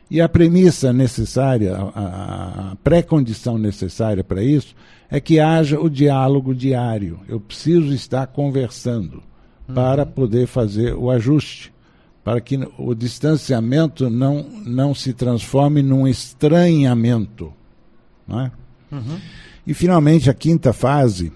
E 0.09 0.21
a 0.21 0.29
premissa 0.29 0.93
necessária, 0.93 1.75
a, 1.75 2.71
a 2.71 2.75
pré-condição 2.83 3.57
necessária 3.57 4.23
para 4.23 4.41
isso, 4.41 4.73
é 5.09 5.19
que 5.19 5.39
haja 5.39 5.79
o 5.79 5.89
diálogo 5.89 6.55
diário. 6.55 7.19
Eu 7.27 7.39
preciso 7.39 7.93
estar 7.93 8.27
conversando 8.27 9.21
uhum. 9.67 9.75
para 9.75 10.05
poder 10.05 10.47
fazer 10.47 10.93
o 10.93 11.11
ajuste, 11.11 11.73
para 12.23 12.39
que 12.39 12.57
o 12.77 12.93
distanciamento 12.95 14.09
não, 14.09 14.43
não 14.65 14.93
se 14.95 15.13
transforme 15.13 15.81
num 15.81 16.07
estranhamento. 16.07 17.53
É? 18.29 18.51
Uhum. 18.95 19.19
E, 19.65 19.73
finalmente, 19.73 20.29
a 20.29 20.33
quinta 20.33 20.71
fase 20.71 21.31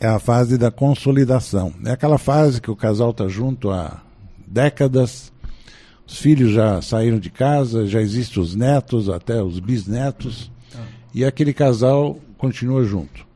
é 0.00 0.06
a 0.06 0.18
fase 0.18 0.58
da 0.58 0.70
consolidação. 0.70 1.72
É 1.84 1.92
aquela 1.92 2.18
fase 2.18 2.60
que 2.60 2.70
o 2.70 2.76
casal 2.76 3.10
está 3.10 3.28
junto 3.28 3.70
há 3.70 4.02
décadas 4.46 5.32
os 6.06 6.18
filhos 6.18 6.52
já 6.52 6.82
saíram 6.82 7.18
de 7.18 7.30
casa, 7.30 7.86
já 7.86 8.00
existem 8.00 8.42
os 8.42 8.54
netos, 8.54 9.08
até 9.08 9.42
os 9.42 9.58
bisnetos, 9.58 10.50
e 11.14 11.24
aquele 11.24 11.52
casal 11.52 12.20
continua 12.36 12.84
junto, 12.84 13.26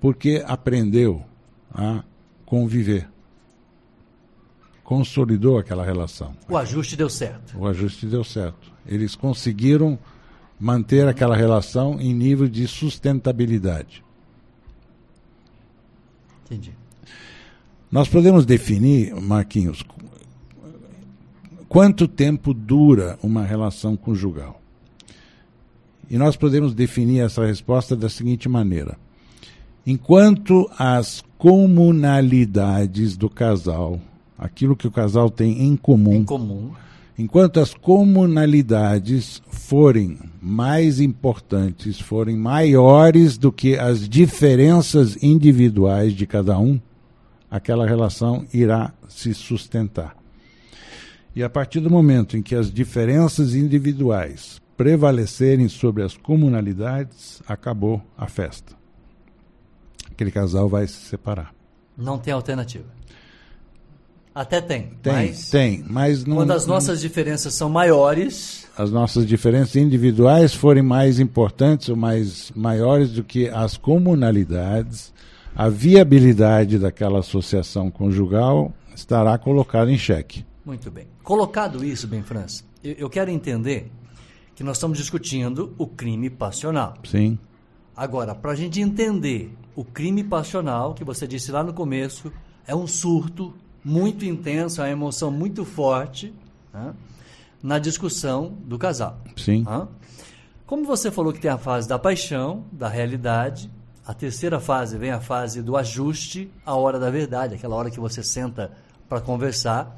porque 0.00 0.42
aprendeu 0.46 1.24
a 1.72 2.02
conviver. 2.44 3.08
Consolidou 4.84 5.58
aquela 5.58 5.84
relação. 5.84 6.34
O 6.48 6.56
ajuste 6.56 6.96
deu 6.96 7.08
certo. 7.08 7.56
O 7.58 7.66
ajuste 7.66 8.04
deu 8.04 8.22
certo. 8.22 8.70
Eles 8.86 9.14
conseguiram 9.14 9.98
manter 10.60 11.08
aquela 11.08 11.34
relação 11.34 11.98
em 11.98 12.12
nível 12.12 12.46
de 12.46 12.68
sustentabilidade. 12.68 14.04
Entendi. 16.44 16.72
Nós 17.90 18.08
podemos 18.08 18.44
definir, 18.44 19.14
Marquinhos, 19.14 19.82
Quanto 21.72 22.06
tempo 22.06 22.52
dura 22.52 23.18
uma 23.22 23.42
relação 23.42 23.96
conjugal? 23.96 24.60
E 26.10 26.18
nós 26.18 26.36
podemos 26.36 26.74
definir 26.74 27.20
essa 27.20 27.46
resposta 27.46 27.96
da 27.96 28.10
seguinte 28.10 28.46
maneira: 28.46 28.98
enquanto 29.86 30.70
as 30.78 31.24
comunalidades 31.38 33.16
do 33.16 33.30
casal, 33.30 33.98
aquilo 34.38 34.76
que 34.76 34.86
o 34.86 34.90
casal 34.90 35.30
tem 35.30 35.62
em 35.62 35.74
comum, 35.74 36.16
em 36.16 36.24
comum. 36.24 36.72
enquanto 37.18 37.58
as 37.58 37.72
comunalidades 37.72 39.40
forem 39.48 40.18
mais 40.42 41.00
importantes, 41.00 41.98
forem 41.98 42.36
maiores 42.36 43.38
do 43.38 43.50
que 43.50 43.78
as 43.78 44.06
diferenças 44.06 45.16
individuais 45.22 46.12
de 46.12 46.26
cada 46.26 46.58
um, 46.58 46.78
aquela 47.50 47.86
relação 47.86 48.44
irá 48.52 48.92
se 49.08 49.32
sustentar. 49.32 50.21
E 51.34 51.42
a 51.42 51.48
partir 51.48 51.80
do 51.80 51.90
momento 51.90 52.36
em 52.36 52.42
que 52.42 52.54
as 52.54 52.70
diferenças 52.70 53.54
individuais 53.54 54.60
prevalecerem 54.76 55.68
sobre 55.68 56.02
as 56.02 56.16
comunalidades, 56.16 57.42
acabou 57.46 58.02
a 58.16 58.26
festa. 58.26 58.74
Aquele 60.10 60.30
casal 60.30 60.68
vai 60.68 60.86
se 60.86 60.94
separar. 60.94 61.54
Não 61.96 62.18
tem 62.18 62.32
alternativa. 62.32 62.86
Até 64.34 64.60
tem. 64.60 64.90
Tem, 65.02 65.12
mas 65.12 65.50
tem, 65.50 65.84
mas 65.88 66.24
não. 66.24 66.36
Quando 66.36 66.52
as 66.52 66.66
nossas 66.66 67.00
diferenças 67.00 67.54
são 67.54 67.68
maiores. 67.68 68.66
As 68.76 68.90
nossas 68.90 69.26
diferenças 69.26 69.76
individuais 69.76 70.54
forem 70.54 70.82
mais 70.82 71.20
importantes 71.20 71.90
ou 71.90 71.96
mais 71.96 72.50
maiores 72.56 73.12
do 73.12 73.22
que 73.22 73.48
as 73.48 73.76
comunalidades, 73.76 75.12
a 75.54 75.68
viabilidade 75.68 76.78
daquela 76.78 77.18
associação 77.18 77.90
conjugal 77.90 78.72
estará 78.94 79.36
colocada 79.36 79.92
em 79.92 79.98
xeque. 79.98 80.46
Muito 80.64 80.90
bem. 80.90 81.06
Colocado 81.22 81.84
isso, 81.84 82.06
bem, 82.06 82.22
França, 82.22 82.64
eu, 82.82 82.92
eu 82.92 83.10
quero 83.10 83.30
entender 83.30 83.90
que 84.54 84.62
nós 84.62 84.76
estamos 84.76 84.98
discutindo 84.98 85.74
o 85.78 85.86
crime 85.86 86.30
passional. 86.30 86.94
Sim. 87.04 87.38
Agora, 87.96 88.34
para 88.34 88.52
a 88.52 88.54
gente 88.54 88.80
entender 88.80 89.54
o 89.74 89.84
crime 89.84 90.22
passional, 90.22 90.94
que 90.94 91.04
você 91.04 91.26
disse 91.26 91.50
lá 91.50 91.62
no 91.62 91.72
começo, 91.72 92.32
é 92.66 92.74
um 92.74 92.86
surto 92.86 93.54
muito 93.84 94.24
intenso, 94.24 94.80
é 94.80 94.84
uma 94.84 94.90
emoção 94.90 95.30
muito 95.30 95.64
forte 95.64 96.32
né, 96.72 96.94
na 97.62 97.78
discussão 97.78 98.56
do 98.64 98.78
casal. 98.78 99.20
Sim. 99.36 99.64
Né? 99.64 99.88
Como 100.66 100.84
você 100.84 101.10
falou 101.10 101.32
que 101.32 101.40
tem 101.40 101.50
a 101.50 101.58
fase 101.58 101.88
da 101.88 101.98
paixão, 101.98 102.64
da 102.72 102.88
realidade, 102.88 103.70
a 104.06 104.14
terceira 104.14 104.58
fase 104.58 104.96
vem 104.96 105.10
a 105.10 105.20
fase 105.20 105.62
do 105.62 105.76
ajuste, 105.76 106.50
a 106.64 106.74
hora 106.74 106.98
da 106.98 107.10
verdade, 107.10 107.54
aquela 107.54 107.76
hora 107.76 107.90
que 107.90 108.00
você 108.00 108.22
senta 108.22 108.72
para 109.08 109.20
conversar, 109.20 109.96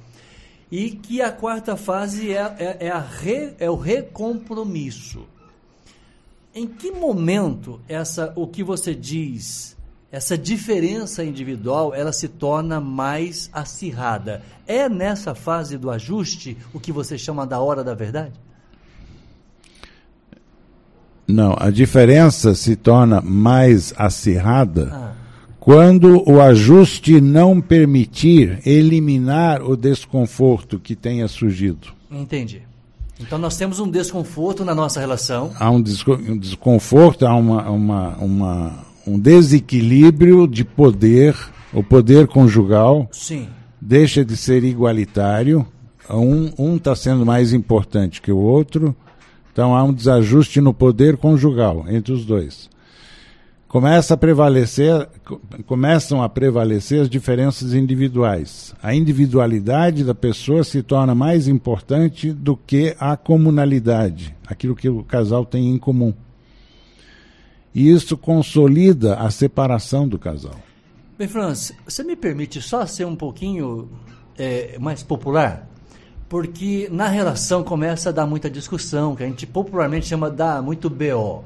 e 0.77 0.91
que 0.91 1.23
a 1.23 1.31
quarta 1.31 1.77
fase 1.77 2.33
é, 2.33 2.53
é, 2.59 2.87
é, 2.89 2.99
re, 2.99 3.55
é 3.61 3.71
o 3.71 3.77
recompromisso. 3.77 5.25
Em 6.53 6.67
que 6.67 6.91
momento 6.91 7.81
essa 7.89 8.33
o 8.35 8.49
que 8.49 8.65
você 8.65 8.93
diz 8.93 9.77
essa 10.11 10.37
diferença 10.37 11.25
individual 11.25 11.95
ela 11.95 12.13
se 12.13 12.27
torna 12.27 12.81
mais 12.81 13.49
acirrada. 13.53 14.43
É 14.67 14.89
nessa 14.89 15.33
fase 15.33 15.79
do 15.79 15.93
ajuste 15.93 16.57
o 16.73 16.81
que 16.81 16.91
você 16.91 17.17
chama 17.17 17.47
da 17.47 17.61
hora 17.61 17.85
da 17.85 17.95
verdade? 17.95 18.35
Não, 21.25 21.55
a 21.57 21.71
diferença 21.71 22.53
se 22.53 22.75
torna 22.75 23.21
mais 23.21 23.95
acirrada 23.97 24.91
ah. 24.93 25.24
Quando 25.64 26.22
o 26.31 26.42
ajuste 26.42 27.22
não 27.22 27.59
permitir 27.59 28.61
eliminar 28.66 29.62
o 29.62 29.74
desconforto 29.74 30.79
que 30.79 30.94
tenha 30.94 31.27
surgido. 31.27 31.88
Entendi. 32.11 32.61
Então 33.18 33.38
nós 33.38 33.57
temos 33.57 33.81
um 33.81 33.90
desconforto 33.90 34.62
na 34.62 34.74
nossa 34.74 35.00
relação. 35.00 35.53
Há 35.59 35.70
um, 35.70 35.81
desconforto, 35.81 37.27
há 37.27 37.35
uma, 37.35 37.70
uma, 37.70 38.16
uma 38.18 38.85
um 39.07 39.18
desequilíbrio 39.18 40.46
de 40.46 40.66
poder, 40.66 41.35
o 41.72 41.83
poder 41.83 42.27
conjugal 42.27 43.09
Sim. 43.11 43.48
deixa 43.81 44.22
de 44.22 44.37
ser 44.37 44.64
igualitário, 44.64 45.66
um 46.11 46.77
está 46.77 46.94
sendo 46.94 47.24
mais 47.24 47.55
importante 47.55 48.20
que 48.20 48.31
o 48.31 48.37
outro, 48.37 48.94
então 49.50 49.74
há 49.74 49.83
um 49.83 49.94
desajuste 49.94 50.61
no 50.61 50.74
poder 50.74 51.16
conjugal 51.16 51.87
entre 51.88 52.12
os 52.12 52.27
dois. 52.27 52.68
Começa 53.75 54.15
a 54.15 54.17
prevalecer, 54.17 55.09
começam 55.67 56.23
a 56.23 56.29
prevalecer 56.29 57.01
as 57.01 57.11
diferenças 57.11 57.75
individuais. 57.75 58.73
A 58.81 58.95
individualidade 58.95 60.05
da 60.05 60.15
pessoa 60.15 60.63
se 60.63 60.81
torna 60.81 61.13
mais 61.13 61.49
importante 61.49 62.33
do 62.33 62.57
que 62.57 62.95
a 63.01 63.17
comunalidade, 63.17 64.33
aquilo 64.47 64.77
que 64.77 64.89
o 64.89 65.03
casal 65.03 65.45
tem 65.45 65.71
em 65.71 65.77
comum. 65.77 66.15
E 67.75 67.91
isso 67.91 68.17
consolida 68.17 69.17
a 69.17 69.29
separação 69.33 70.07
do 70.07 70.21
casal. 70.21 70.55
Bem, 71.19 71.27
Franz, 71.27 71.73
você 71.85 72.05
me 72.05 72.15
permite 72.15 72.63
só 72.63 72.87
ser 72.87 73.07
um 73.07 73.17
pouquinho 73.17 73.89
é, 74.39 74.79
mais 74.79 75.03
popular? 75.03 75.69
Porque 76.29 76.89
na 76.93 77.09
relação 77.09 77.65
começa 77.65 78.11
a 78.11 78.13
dar 78.13 78.25
muita 78.25 78.49
discussão, 78.49 79.17
que 79.17 79.25
a 79.25 79.27
gente 79.27 79.49
popularmente 79.49 80.07
chama 80.07 80.31
de 80.31 80.37
dar 80.37 80.63
muito 80.63 80.89
BO. 80.89 81.43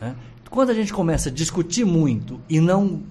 Né? 0.00 0.14
Quando 0.54 0.70
a 0.70 0.74
gente 0.74 0.92
começa 0.92 1.30
a 1.30 1.32
discutir 1.32 1.84
muito 1.84 2.40
e 2.48 2.60
não 2.60 3.02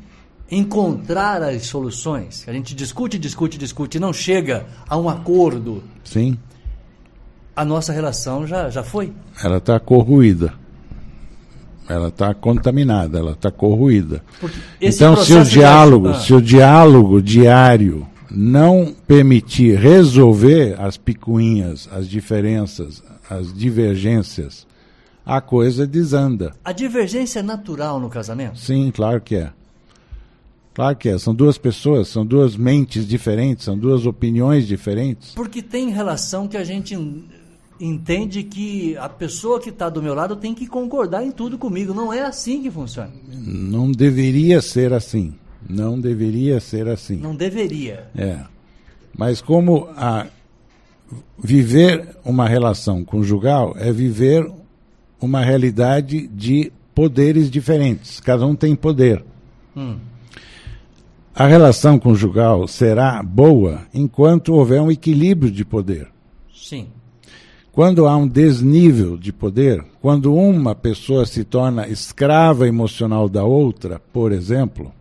encontrar 0.50 1.44
as 1.44 1.64
soluções, 1.64 2.46
a 2.48 2.54
gente 2.54 2.74
discute, 2.74 3.20
discute, 3.20 3.58
discute 3.58 3.98
e 3.98 4.00
não 4.00 4.14
chega 4.14 4.66
a 4.88 4.96
um 4.96 5.10
acordo. 5.10 5.84
Sim. 6.06 6.38
A 7.54 7.66
nossa 7.66 7.92
relação 7.92 8.48
já, 8.48 8.70
já 8.70 8.82
foi. 8.82 9.12
Ela 9.44 9.58
está 9.58 9.78
corruída. 9.78 10.54
Ela 11.90 12.08
está 12.08 12.34
contaminada, 12.34 13.20
ela 13.20 13.34
está 13.34 13.52
corroída. 13.52 14.24
Então, 14.80 15.18
se 15.18 15.34
o 15.34 15.44
diálogo, 15.44 16.08
ah. 16.08 16.20
se 16.22 16.34
o 16.34 16.42
diálogo 16.42 17.22
diário 17.22 18.08
não 18.32 18.96
permitir 19.06 19.78
resolver 19.78 20.80
as 20.80 20.96
picuinhas, 20.96 21.90
as 21.92 22.08
diferenças, 22.08 23.04
as 23.30 23.54
divergências, 23.54 24.66
a 25.26 25.40
coisa 25.42 25.88
desanda. 25.88 26.54
A 26.64 26.72
divergência 26.72 27.40
é 27.40 27.44
natural 27.44 28.00
no 28.00 28.10
casamento? 28.10 28.60
Sim, 28.60 28.92
claro 28.92 29.22
que 29.22 29.36
é. 29.36 29.52
Claro 30.74 30.96
que 30.96 31.10
é. 31.10 31.18
São 31.18 31.34
duas 31.34 31.58
pessoas, 31.58 32.08
são 32.08 32.26
duas 32.26 32.58
mentes 32.58 33.08
diferentes, 33.08 33.66
são 33.66 33.78
duas 33.78 34.06
opiniões 34.06 34.68
diferentes. 34.68 35.34
Porque 35.34 35.62
tem 35.62 35.90
relação 35.90 36.48
que 36.48 36.58
a 36.58 36.64
gente 36.64 36.96
entende 37.80 38.44
que 38.44 38.98
a 38.98 39.10
pessoa 39.10 39.60
que 39.60 39.70
está 39.70 39.90
do 39.90 40.02
meu 40.02 40.14
lado 40.14 40.36
tem 40.36 40.54
que 40.54 40.68
concordar 40.68 41.24
em 41.24 41.32
tudo 41.32 41.58
comigo. 41.58 41.94
Não 41.94 42.12
é 42.12 42.22
assim 42.22 42.62
que 42.62 42.72
funciona. 42.72 43.12
Não 43.28 43.92
deveria 43.92 44.62
ser 44.62 44.94
assim. 44.94 45.36
Não 45.70 46.00
deveria 46.00 46.60
ser 46.60 46.88
assim. 46.88 47.18
Não 47.18 47.36
deveria. 47.36 48.10
É. 48.16 48.40
Mas 49.16 49.42
como 49.42 49.88
a 49.96 50.28
viver 51.38 52.18
uma 52.26 52.48
relação 52.48 53.04
conjugal 53.04 53.76
é 53.78 53.92
viver 53.92 54.50
uma 55.24 55.40
realidade 55.40 56.28
de 56.28 56.70
poderes 56.94 57.50
diferentes. 57.50 58.20
Cada 58.20 58.46
um 58.46 58.56
tem 58.56 58.76
poder. 58.76 59.24
Hum. 59.76 59.96
A 61.34 61.48
relação 61.48 61.98
conjugal 61.98 62.68
será 62.68 63.24
boa 63.24 63.84
enquanto 63.94 64.54
houver 64.54 64.82
um 64.82 64.92
equilíbrio 64.92 65.50
de 65.50 65.64
poder. 65.64 66.10
Sim. 66.54 66.88
Quando 67.72 68.06
há 68.06 68.18
um 68.18 68.28
desnível 68.28 69.18
de 69.18 69.32
poder, 69.32 69.84
quando 70.02 70.36
uma 70.36 70.76
pessoa 70.76 71.26
se 71.26 71.46
torna 71.46 71.88
escrava 71.88 72.68
emocional 72.68 73.30
da 73.30 73.46
outra, 73.46 74.00
por 74.12 74.34
exemplo, 74.34 74.92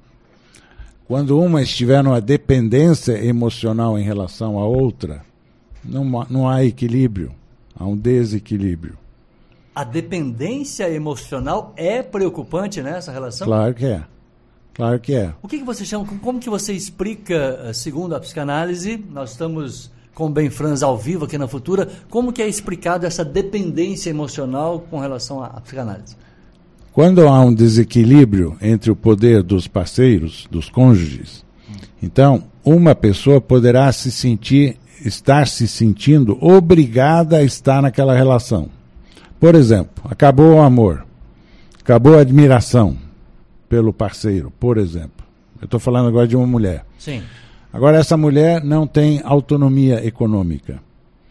quando 1.07 1.39
uma 1.39 1.61
estiver 1.63 2.03
numa 2.03 2.21
dependência 2.21 3.23
emocional 3.23 3.99
em 3.99 4.05
relação 4.05 4.59
à 4.59 4.65
outra, 4.65 5.23
não, 5.85 6.05
não 6.31 6.49
há 6.49 6.65
equilíbrio, 6.65 7.33
há 7.77 7.85
um 7.85 7.97
desequilíbrio. 7.97 9.02
A 9.75 9.85
dependência 9.85 10.91
emocional 10.91 11.73
é 11.77 12.03
preocupante 12.03 12.83
nessa 12.83 13.11
relação? 13.11 13.47
Claro 13.47 13.75
que 13.75 13.87
é. 13.87 14.03
Claro 14.75 15.01
que 15.01 15.15
é. 15.15 15.33
O 15.43 15.49
que, 15.49 15.59
que 15.59 15.65
você 15.65 15.85
chama, 15.85 16.07
como 16.21 16.39
que 16.39 16.49
você 16.49 16.73
explica, 16.73 17.61
eh, 17.65 17.73
segundo 17.73 18.15
a 18.15 18.21
psicanálise, 18.21 19.03
nós 19.11 19.33
estamos 19.33 19.91
com 20.15 20.27
o 20.27 20.31
Ben 20.31 20.51
Franz 20.51 20.83
ao 20.83 20.97
vivo 20.97 21.25
aqui 21.25 21.39
na 21.39 21.49
Futura, 21.49 21.89
como 22.11 22.33
que 22.33 22.43
é 22.43 22.49
explicado 22.49 23.07
essa 23.07 23.25
dependência 23.25 24.11
emocional 24.11 24.81
com 24.91 24.99
relação 24.99 25.43
à 25.43 25.49
psicanálise? 25.61 26.17
Quando 26.93 27.27
há 27.27 27.41
um 27.41 27.55
desequilíbrio 27.55 28.57
entre 28.61 28.91
o 28.91 28.97
poder 28.97 29.43
dos 29.43 29.67
parceiros, 29.67 30.47
dos 30.51 30.69
cônjuges, 30.69 31.45
então 32.03 32.45
uma 32.63 32.95
pessoa 32.95 33.41
poderá 33.41 33.91
se 33.91 34.11
sentir, 34.11 34.77
estar 35.03 35.49
se 35.49 35.67
sentindo 35.67 36.37
obrigada 36.41 37.39
a 37.39 37.43
estar 37.43 37.81
naquela 37.81 38.15
relação. 38.15 38.69
Por 39.43 39.57
exemplo, 39.57 40.05
acabou 40.09 40.55
o 40.55 40.63
amor, 40.63 41.05
acabou 41.81 42.17
a 42.17 42.21
admiração 42.21 42.97
pelo 43.69 43.93
parceiro, 43.93 44.53
por 44.53 44.79
exemplo. 44.79 45.27
Eu 45.61 45.65
estou 45.65 45.81
falando 45.81 46.07
agora 46.07 46.29
de 46.29 46.37
uma 46.37 46.47
mulher. 46.47 46.87
Sim. 46.97 47.25
Agora, 47.73 47.99
essa 47.99 48.17
mulher 48.17 48.63
não 48.63 48.87
tem 48.87 49.21
autonomia 49.25 50.07
econômica. 50.07 50.81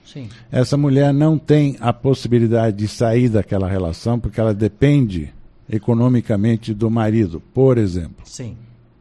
Sim. 0.04 0.28
Essa 0.52 0.76
mulher 0.76 1.14
não 1.14 1.38
tem 1.38 1.78
a 1.80 1.94
possibilidade 1.94 2.76
de 2.76 2.88
sair 2.90 3.30
daquela 3.30 3.70
relação 3.70 4.20
porque 4.20 4.42
ela 4.42 4.54
depende 4.54 5.34
economicamente 5.70 6.74
do 6.74 6.92
marido, 6.92 7.42
por 7.54 7.78
exemplo. 7.78 8.26
Sim. 8.26 8.58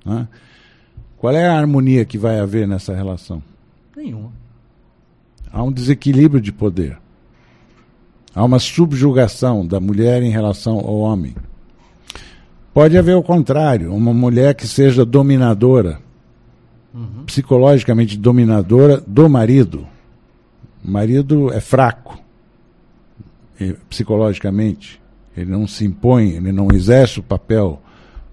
Né? 0.07 0.29
Qual 1.17 1.35
é 1.35 1.49
a 1.49 1.59
harmonia 1.59 2.05
que 2.05 2.17
vai 2.17 2.39
haver 2.39 2.69
nessa 2.69 2.95
relação? 2.95 3.43
Nenhuma. 3.97 4.31
Há 5.53 5.65
um 5.65 5.73
desequilíbrio 5.73 6.41
de 6.41 6.53
poder. 6.53 7.00
Há 8.35 8.45
uma 8.45 8.59
subjugação 8.59 9.67
da 9.67 9.81
mulher 9.81 10.23
em 10.23 10.31
relação 10.31 10.79
ao 10.79 10.99
homem. 10.99 11.35
Pode 12.73 12.97
haver 12.97 13.17
o 13.17 13.23
contrário, 13.23 13.93
uma 13.93 14.15
mulher 14.15 14.55
que 14.55 14.67
seja 14.67 15.05
dominadora 15.05 16.01
uhum. 16.95 17.25
psicologicamente 17.27 18.17
dominadora 18.17 19.03
do 19.05 19.29
marido. 19.29 19.87
O 20.85 20.91
marido 20.91 21.53
é 21.53 21.61
fraco 21.61 22.19
psicologicamente, 23.89 25.01
ele 25.37 25.51
não 25.51 25.67
se 25.67 25.85
impõe, 25.85 26.31
ele 26.31 26.53
não 26.53 26.69
exerce 26.73 27.21
o 27.21 27.23
papel 27.23 27.81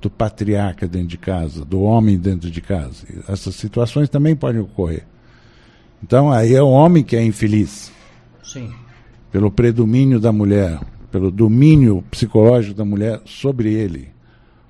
do 0.02 0.10
patriarca 0.10 0.88
dentro 0.88 1.08
de 1.08 1.18
casa, 1.18 1.66
do 1.66 1.82
homem 1.82 2.18
dentro 2.18 2.50
de 2.50 2.62
casa. 2.62 3.06
Essas 3.28 3.56
situações 3.56 4.10
também 4.10 4.36
podem 4.36 4.62
ocorrer. 4.62 5.06
Então 6.02 6.32
aí 6.32 6.54
é 6.54 6.62
o 6.62 6.70
homem 6.70 7.04
que 7.04 7.16
é 7.16 7.24
infeliz. 7.24 7.92
Sim. 8.44 8.72
Pelo 9.32 9.52
predomínio 9.52 10.20
da 10.20 10.32
mulher, 10.32 10.80
pelo 11.12 11.32
domínio 11.32 12.04
psicológico 12.10 12.76
da 12.76 12.86
mulher 12.86 13.22
sobre 13.26 13.74
ele. 13.74 14.10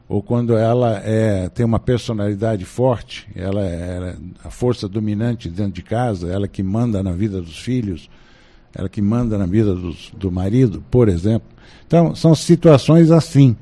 Ou 0.10 0.24
quando 0.24 0.56
ela 0.56 1.02
é, 1.04 1.50
tem 1.50 1.66
uma 1.66 1.80
personalidade 1.80 2.64
forte, 2.64 3.28
ela 3.36 3.62
é, 3.62 3.96
ela 3.96 4.08
é 4.08 4.16
a 4.44 4.50
força 4.50 4.88
dominante 4.88 5.50
dentro 5.50 5.74
de 5.74 5.82
casa, 5.82 6.32
ela 6.32 6.48
que 6.48 6.64
manda 6.64 7.04
na 7.04 7.12
vida 7.12 7.42
dos 7.42 7.60
filhos, 7.60 8.10
ela 8.74 8.88
que 8.88 9.02
manda 9.02 9.38
na 9.38 9.46
vida 9.46 9.76
dos, 9.76 10.12
do 10.18 10.32
marido, 10.32 10.84
por 10.90 11.10
exemplo. 11.10 11.50
Então, 11.86 12.16
são 12.16 12.34
situações 12.34 13.12
assim 13.12 13.56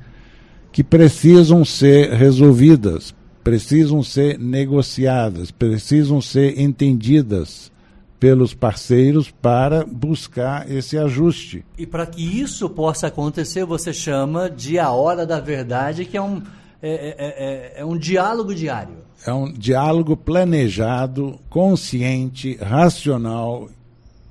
que 0.71 0.83
precisam 0.83 1.65
ser 1.65 2.11
resolvidas, 2.11 3.15
precisam 3.43 4.03
ser 4.03 4.37
negociadas, 4.37 5.49
precisam 5.49 6.21
ser 6.21 6.59
entendidas 6.59 7.71
pelos 8.19 8.53
parceiros 8.53 9.29
para 9.29 9.85
buscar 9.85 10.69
esse 10.71 10.97
ajuste. 10.97 11.65
E 11.77 11.85
para 11.85 12.05
que 12.05 12.21
isso 12.21 12.69
possa 12.69 13.07
acontecer, 13.07 13.65
você 13.65 13.93
chama 13.93 14.49
de 14.49 14.79
a 14.79 14.89
hora 14.91 15.25
da 15.25 15.39
verdade, 15.39 16.05
que 16.05 16.17
é 16.17 16.21
um, 16.21 16.41
é, 16.81 16.89
é, 16.89 17.15
é, 17.17 17.81
é 17.81 17.85
um 17.85 17.97
diálogo 17.97 18.55
diário. 18.55 18.95
É 19.25 19.33
um 19.33 19.51
diálogo 19.51 20.15
planejado, 20.15 21.39
consciente, 21.49 22.55
racional, 22.61 23.69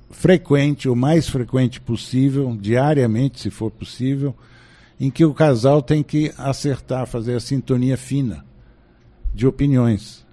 frequente, 0.09 0.87
o 0.87 0.95
mais 0.95 1.29
frequente 1.29 1.79
possível, 1.81 2.55
diariamente, 2.59 3.41
se 3.41 3.49
for 3.49 3.69
possível 3.69 4.33
em 4.99 5.09
que 5.09 5.25
o 5.25 5.33
casal 5.33 5.81
tem 5.81 6.01
que 6.01 6.33
acertar, 6.37 7.05
fazer 7.05 7.35
a 7.35 7.39
sintonia 7.39 7.97
fina 7.97 8.45
de 9.33 9.45
opiniões. 9.45 10.24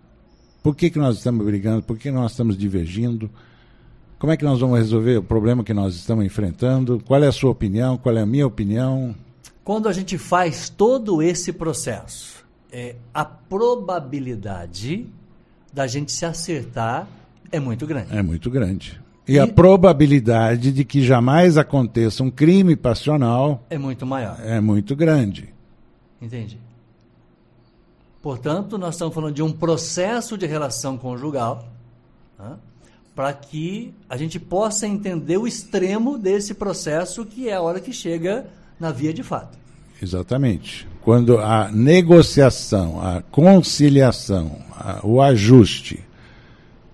Por 0.63 0.77
que, 0.77 0.91
que 0.91 0.99
nós 0.99 1.17
estamos 1.17 1.45
brigando? 1.45 1.83
Por 1.83 1.99
que 1.99 2.11
nós 2.11 2.31
estamos 2.31 2.57
divergindo? 2.57 3.29
Como 4.19 4.33
é 4.33 4.37
que 4.37 4.45
nós 4.45 4.61
vamos 4.61 4.79
resolver 4.79 5.17
o 5.17 5.23
problema 5.23 5.65
que 5.65 5.75
nós 5.75 5.97
estamos 5.97 6.25
enfrentando? 6.25 7.03
Qual 7.05 7.23
é 7.23 7.27
a 7.27 7.33
sua 7.33 7.51
opinião? 7.51 7.99
Qual 7.99 8.17
é 8.17 8.21
a 8.21 8.27
minha 8.27 8.47
opinião? 8.47 9.15
Quando 9.65 9.89
a 9.89 9.93
gente 9.93 10.17
faz 10.17 10.69
todo 10.69 11.21
esse 11.21 11.53
processo, 11.53 12.45
é, 12.71 12.95
a 13.13 13.25
probabilidade 13.25 15.07
da 15.73 15.89
gente 15.89 16.13
se 16.13 16.25
acertar 16.25 17.09
é 17.51 17.59
muito 17.59 17.85
grande. 17.85 18.17
É 18.17 18.23
muito 18.23 18.49
grande. 18.49 19.01
E, 19.27 19.35
e, 19.35 19.39
a 19.41 19.47
probabilidade 19.47 20.73
de 20.73 20.85
que 20.85 21.03
jamais 21.03 21.59
aconteça 21.59 22.23
um 22.23 22.31
crime 22.31 22.77
passional 22.77 23.65
é 23.69 23.79
muito 23.79 24.07
maior. 24.07 24.39
É 24.45 24.61
muito 24.61 24.95
grande. 24.95 25.53
Entendi. 26.21 26.59
Portanto, 28.23 28.79
nós 28.79 28.95
estamos 28.95 29.13
falando 29.13 29.35
de 29.35 29.43
um 29.43 29.53
processo 29.53 30.39
de 30.39 30.47
relação 30.47 30.97
conjugal 30.97 31.67
né, 32.39 32.55
para 33.17 33.33
que 33.33 33.93
a 34.09 34.17
gente 34.17 34.39
possa 34.39 34.87
entender 34.87 35.37
o 35.37 35.47
extremo 35.47 36.17
desse 36.17 36.55
processo, 36.55 37.27
que 37.27 37.49
é 37.49 37.55
a 37.55 37.61
hora 37.61 37.81
que 37.81 37.93
chega 37.93 38.47
na 38.79 38.93
via 38.93 39.13
de 39.13 39.25
fato. 39.25 39.59
Exatamente. 40.01 40.87
Quando 41.03 41.39
a 41.39 41.69
negociação, 41.71 43.01
a 43.01 43.23
conciliação, 43.23 44.57
a, 44.71 45.01
o 45.05 45.21
ajuste 45.21 46.05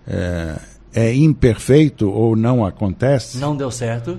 é, 0.06 0.58
é 0.94 1.14
imperfeito 1.14 2.10
ou 2.10 2.34
não 2.34 2.64
acontece, 2.64 3.36
não 3.36 3.54
deu 3.54 3.70
certo, 3.70 4.18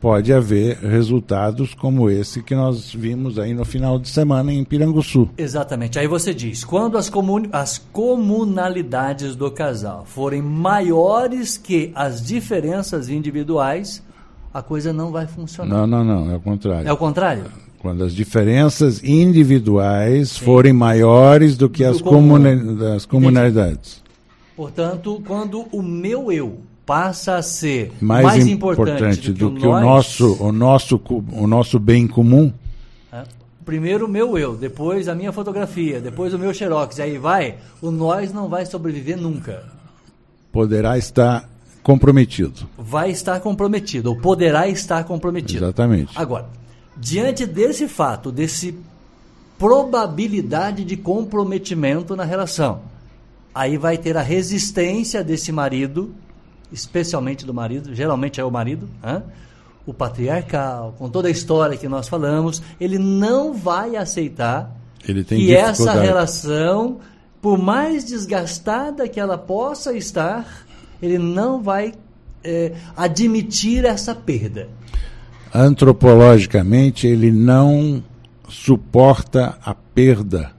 pode 0.00 0.32
haver 0.32 0.76
resultados 0.78 1.74
como 1.74 2.08
esse 2.08 2.42
que 2.42 2.54
nós 2.54 2.92
vimos 2.92 3.38
aí 3.38 3.52
no 3.52 3.64
final 3.64 3.98
de 3.98 4.08
semana 4.08 4.52
em 4.52 4.64
Piranguçu. 4.64 5.28
Exatamente. 5.36 5.98
Aí 5.98 6.06
você 6.06 6.32
diz, 6.32 6.64
quando 6.64 6.96
as, 6.96 7.10
comun 7.10 7.44
as 7.52 7.78
comunalidades 7.78 9.34
do 9.34 9.50
casal 9.50 10.04
forem 10.06 10.40
maiores 10.40 11.56
que 11.56 11.90
as 11.94 12.24
diferenças 12.24 13.08
individuais, 13.08 14.02
a 14.52 14.62
coisa 14.62 14.92
não 14.92 15.10
vai 15.10 15.26
funcionar. 15.26 15.74
Não, 15.74 15.86
não, 15.86 16.04
não, 16.04 16.32
é 16.32 16.36
o 16.36 16.40
contrário. 16.40 16.88
É 16.88 16.92
o 16.92 16.96
contrário? 16.96 17.44
Quando 17.78 18.02
as 18.02 18.12
diferenças 18.12 19.02
individuais 19.04 20.30
Sim. 20.30 20.44
forem 20.44 20.72
maiores 20.72 21.56
do 21.56 21.68
que 21.68 21.84
do 21.84 21.90
as, 21.90 22.00
comuna 22.00 22.50
as 22.94 23.06
comunalidades. 23.06 24.02
Portanto, 24.56 25.22
quando 25.24 25.66
o 25.70 25.80
meu 25.80 26.32
eu 26.32 26.58
passa 26.88 27.36
a 27.36 27.42
ser 27.42 27.92
mais, 28.00 28.24
mais 28.24 28.46
importante, 28.46 28.90
importante, 28.90 29.32
do, 29.32 29.50
que, 29.50 29.56
do 29.56 29.60
que, 29.60 29.66
o, 29.66 29.78
nosso, 29.78 30.42
o, 30.42 30.50
nosso, 30.50 30.98
o 31.32 31.46
nosso 31.46 31.78
bem 31.78 32.08
comum. 32.08 32.50
É, 33.12 33.24
primeiro 33.62 34.06
o 34.06 34.08
meu 34.08 34.38
eu, 34.38 34.56
depois 34.56 35.06
a 35.06 35.14
minha 35.14 35.30
fotografia, 35.30 36.00
depois 36.00 36.32
o 36.32 36.38
meu 36.38 36.54
xerox, 36.54 36.98
aí 36.98 37.18
vai, 37.18 37.58
o 37.82 37.90
nós 37.90 38.32
não 38.32 38.48
vai 38.48 38.64
sobreviver 38.64 39.18
nunca. 39.18 39.64
Poderá 40.50 40.96
estar 40.96 41.46
comprometido. 41.82 42.66
Vai 42.78 43.10
estar 43.10 43.38
comprometido, 43.40 44.08
ou 44.08 44.16
poderá 44.16 44.66
estar 44.66 45.04
comprometido. 45.04 45.66
Exatamente. 45.66 46.12
Agora, 46.16 46.46
diante 46.96 47.44
desse 47.44 47.86
fato, 47.86 48.32
desse 48.32 48.74
probabilidade 49.58 50.86
de 50.86 50.96
comprometimento 50.96 52.16
na 52.16 52.24
relação, 52.24 52.80
aí 53.54 53.76
vai 53.76 53.98
ter 53.98 54.16
a 54.16 54.22
resistência 54.22 55.22
desse 55.22 55.52
marido, 55.52 56.14
especialmente 56.72 57.46
do 57.46 57.54
marido, 57.54 57.94
geralmente 57.94 58.40
é 58.40 58.44
o 58.44 58.50
marido, 58.50 58.88
hein? 59.04 59.22
o 59.86 59.94
patriarcal, 59.94 60.94
com 60.98 61.08
toda 61.08 61.28
a 61.28 61.30
história 61.30 61.76
que 61.76 61.88
nós 61.88 62.08
falamos, 62.08 62.62
ele 62.78 62.98
não 62.98 63.54
vai 63.54 63.96
aceitar 63.96 64.76
que 65.26 65.54
essa 65.54 65.94
relação, 65.94 66.98
por 67.40 67.56
mais 67.56 68.04
desgastada 68.04 69.08
que 69.08 69.18
ela 69.18 69.38
possa 69.38 69.94
estar, 69.94 70.66
ele 71.00 71.18
não 71.18 71.62
vai 71.62 71.94
é, 72.44 72.72
admitir 72.94 73.84
essa 73.86 74.14
perda. 74.14 74.68
Antropologicamente, 75.54 77.06
ele 77.06 77.32
não 77.32 78.04
suporta 78.46 79.56
a 79.64 79.74
perda 79.74 80.52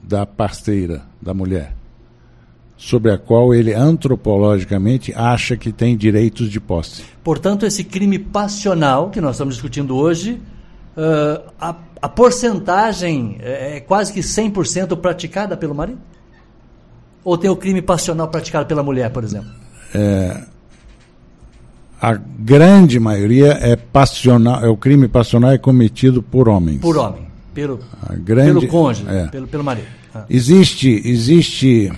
da 0.00 0.24
parceira, 0.24 1.02
da 1.20 1.34
mulher 1.34 1.77
sobre 2.78 3.10
a 3.10 3.18
qual 3.18 3.52
ele 3.52 3.74
antropologicamente 3.74 5.12
acha 5.14 5.56
que 5.56 5.72
tem 5.72 5.96
direitos 5.96 6.48
de 6.48 6.60
posse. 6.60 7.02
Portanto, 7.24 7.66
esse 7.66 7.82
crime 7.82 8.20
passional 8.20 9.10
que 9.10 9.20
nós 9.20 9.32
estamos 9.34 9.56
discutindo 9.56 9.96
hoje, 9.96 10.40
uh, 10.96 11.50
a, 11.60 11.74
a 12.00 12.08
porcentagem 12.08 13.36
é, 13.40 13.76
é 13.76 13.80
quase 13.80 14.12
que 14.12 14.20
100% 14.20 14.96
praticada 14.96 15.56
pelo 15.56 15.74
marido? 15.74 15.98
Ou 17.24 17.36
tem 17.36 17.50
o 17.50 17.56
crime 17.56 17.82
passional 17.82 18.28
praticado 18.28 18.66
pela 18.66 18.82
mulher, 18.82 19.10
por 19.10 19.24
exemplo? 19.24 19.50
É, 19.92 20.44
a 22.00 22.14
grande 22.14 23.00
maioria 23.00 23.58
é 23.60 23.74
passional, 23.74 24.64
é 24.64 24.68
o 24.68 24.76
crime 24.76 25.08
passional 25.08 25.50
é 25.50 25.58
cometido 25.58 26.22
por 26.22 26.48
homens. 26.48 26.80
Por 26.80 26.96
homem, 26.96 27.26
pelo, 27.52 27.80
grande, 28.18 28.60
pelo 28.60 28.68
cônjuge, 28.68 29.08
é. 29.08 29.26
pelo, 29.26 29.48
pelo 29.48 29.64
marido. 29.64 29.88
Ah. 30.14 30.24
Existe, 30.30 31.02
existe 31.04 31.92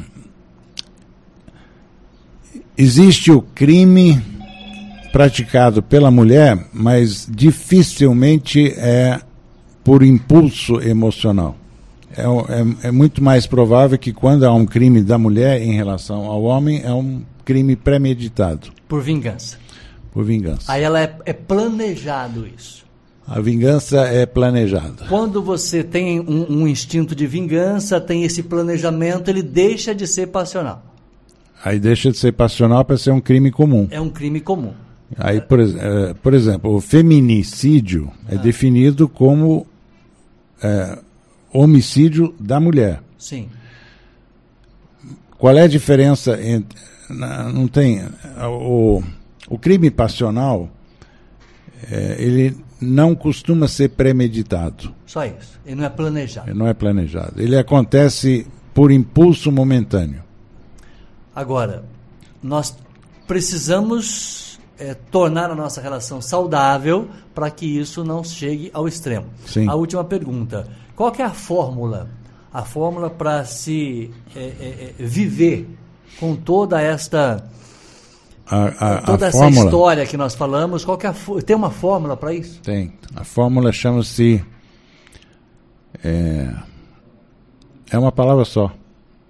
Existe 2.82 3.30
o 3.30 3.42
crime 3.42 4.18
praticado 5.12 5.82
pela 5.82 6.10
mulher, 6.10 6.66
mas 6.72 7.28
dificilmente 7.30 8.72
é 8.74 9.20
por 9.84 10.02
impulso 10.02 10.80
emocional. 10.80 11.58
É, 12.16 12.22
é, 12.22 12.88
é, 12.88 12.90
muito 12.90 13.22
mais 13.22 13.46
provável 13.46 13.98
que 13.98 14.14
quando 14.14 14.46
há 14.46 14.54
um 14.54 14.64
crime 14.64 15.02
da 15.02 15.18
mulher 15.18 15.60
em 15.60 15.74
relação 15.74 16.24
ao 16.24 16.42
homem, 16.42 16.80
é 16.82 16.90
um 16.90 17.20
crime 17.44 17.76
premeditado. 17.76 18.72
Por 18.88 19.02
vingança. 19.02 19.58
Por 20.10 20.24
vingança. 20.24 20.72
Aí 20.72 20.82
ela 20.82 21.02
é, 21.02 21.14
é 21.26 21.34
planejado 21.34 22.46
isso. 22.46 22.86
A 23.26 23.42
vingança 23.42 24.06
é 24.06 24.24
planejada. 24.24 25.04
Quando 25.06 25.42
você 25.42 25.84
tem 25.84 26.18
um, 26.18 26.62
um 26.62 26.66
instinto 26.66 27.14
de 27.14 27.26
vingança, 27.26 28.00
tem 28.00 28.24
esse 28.24 28.42
planejamento, 28.42 29.28
ele 29.28 29.42
deixa 29.42 29.94
de 29.94 30.06
ser 30.06 30.28
passional. 30.28 30.89
Aí 31.62 31.78
deixa 31.78 32.10
de 32.10 32.16
ser 32.16 32.32
passional 32.32 32.84
para 32.84 32.96
ser 32.96 33.10
um 33.10 33.20
crime 33.20 33.50
comum. 33.50 33.86
É 33.90 34.00
um 34.00 34.08
crime 34.08 34.40
comum. 34.40 34.72
Aí, 35.18 35.40
por, 35.40 35.60
é, 35.60 36.14
por 36.14 36.34
exemplo, 36.34 36.74
o 36.74 36.80
feminicídio 36.80 38.10
é 38.28 38.36
ah. 38.36 38.38
definido 38.38 39.08
como 39.08 39.66
é, 40.62 40.98
homicídio 41.52 42.34
da 42.38 42.60
mulher. 42.60 43.02
Sim. 43.18 43.48
Qual 45.36 45.56
é 45.56 45.62
a 45.62 45.66
diferença 45.66 46.40
entre. 46.40 46.78
Não 47.52 47.66
tem. 47.66 48.02
O, 48.62 49.02
o 49.48 49.58
crime 49.58 49.90
passional, 49.90 50.70
é, 51.90 52.16
ele 52.18 52.56
não 52.80 53.14
costuma 53.14 53.66
ser 53.66 53.90
premeditado. 53.90 54.94
Só 55.06 55.24
isso. 55.24 55.58
Ele 55.66 55.76
não 55.76 55.84
é 55.84 55.88
planejado. 55.88 56.50
Ele 56.50 56.58
não 56.58 56.68
é 56.68 56.74
planejado. 56.74 57.42
Ele 57.42 57.56
acontece 57.56 58.46
por 58.72 58.92
impulso 58.92 59.50
momentâneo. 59.50 60.22
Agora, 61.40 61.84
nós 62.42 62.76
precisamos 63.26 64.60
é, 64.78 64.94
tornar 64.94 65.50
a 65.50 65.54
nossa 65.54 65.80
relação 65.80 66.20
saudável 66.20 67.08
para 67.34 67.50
que 67.50 67.66
isso 67.66 68.04
não 68.04 68.22
chegue 68.22 68.70
ao 68.74 68.86
extremo. 68.86 69.26
Sim. 69.46 69.68
A 69.68 69.74
última 69.74 70.04
pergunta: 70.04 70.68
qual 70.94 71.12
é 71.18 71.22
a 71.22 71.30
fórmula 71.30 72.08
a 72.52 72.64
fórmula 72.64 73.08
para 73.08 73.44
se 73.44 74.10
é, 74.34 74.40
é, 74.40 74.94
é, 74.98 75.04
viver 75.04 75.68
com 76.18 76.34
toda 76.34 76.80
esta 76.80 77.44
a, 78.46 78.64
a, 78.96 79.02
toda 79.02 79.26
a 79.26 79.28
essa 79.28 79.38
fórmula, 79.38 79.64
história 79.64 80.06
que 80.06 80.16
nós 80.16 80.34
falamos, 80.34 80.84
qual 80.84 80.98
que 80.98 81.06
é 81.06 81.10
a, 81.10 81.14
tem 81.46 81.54
uma 81.54 81.70
fórmula 81.70 82.16
para 82.16 82.34
isso? 82.34 82.60
Tem. 82.60 82.92
A 83.14 83.22
fórmula 83.22 83.70
chama-se. 83.70 84.44
É, 86.02 86.52
é 87.92 87.98
uma 87.98 88.10
palavra 88.10 88.44
só. 88.44 88.72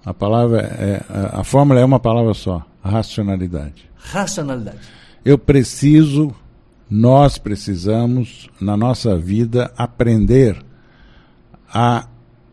A 0.05 0.15
palavra 0.15 0.61
é, 0.61 1.03
a, 1.09 1.41
a 1.41 1.45
fórmula 1.45 1.81
é 1.81 1.85
uma 1.85 2.01
palavra 2.01 2.35
só. 2.35 2.65
Racionalidade. 2.83 3.91
Racionalidade. 3.97 4.79
Eu 5.25 5.37
preciso, 5.39 6.35
nós 6.89 7.37
precisamos, 7.37 8.49
na 8.61 8.77
nossa 8.77 9.17
vida, 9.17 9.71
aprender 9.77 10.57
a 11.73 12.07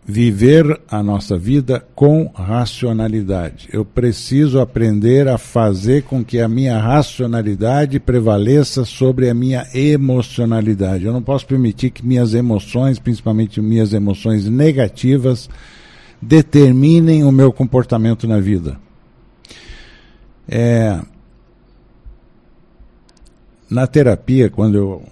viver 0.10 0.80
a 0.90 1.04
nossa 1.04 1.38
vida 1.38 1.86
com 1.94 2.32
racionalidade. 2.34 3.68
Eu 3.74 3.84
preciso 3.84 4.62
aprender 4.62 5.28
a 5.28 5.38
fazer 5.38 6.04
com 6.04 6.24
que 6.24 6.40
a 6.40 6.48
minha 6.48 6.80
racionalidade 6.80 8.00
prevaleça 8.00 8.86
sobre 8.86 9.30
a 9.30 9.34
minha 9.34 9.68
emocionalidade. 9.74 11.04
Eu 11.04 11.12
não 11.12 11.22
posso 11.22 11.46
permitir 11.46 11.90
que 11.90 12.06
minhas 12.06 12.34
emoções, 12.34 13.00
principalmente 13.00 13.60
minhas 13.60 13.92
emoções 13.92 14.48
negativas, 14.48 15.50
determinem 16.22 17.24
o 17.24 17.32
meu 17.32 17.52
comportamento 17.52 18.28
na 18.28 18.40
vida. 18.40 18.80
É, 20.48 21.00
na 23.70 23.86
terapia, 23.86 24.50
quando 24.50 24.76
eu, 24.76 25.04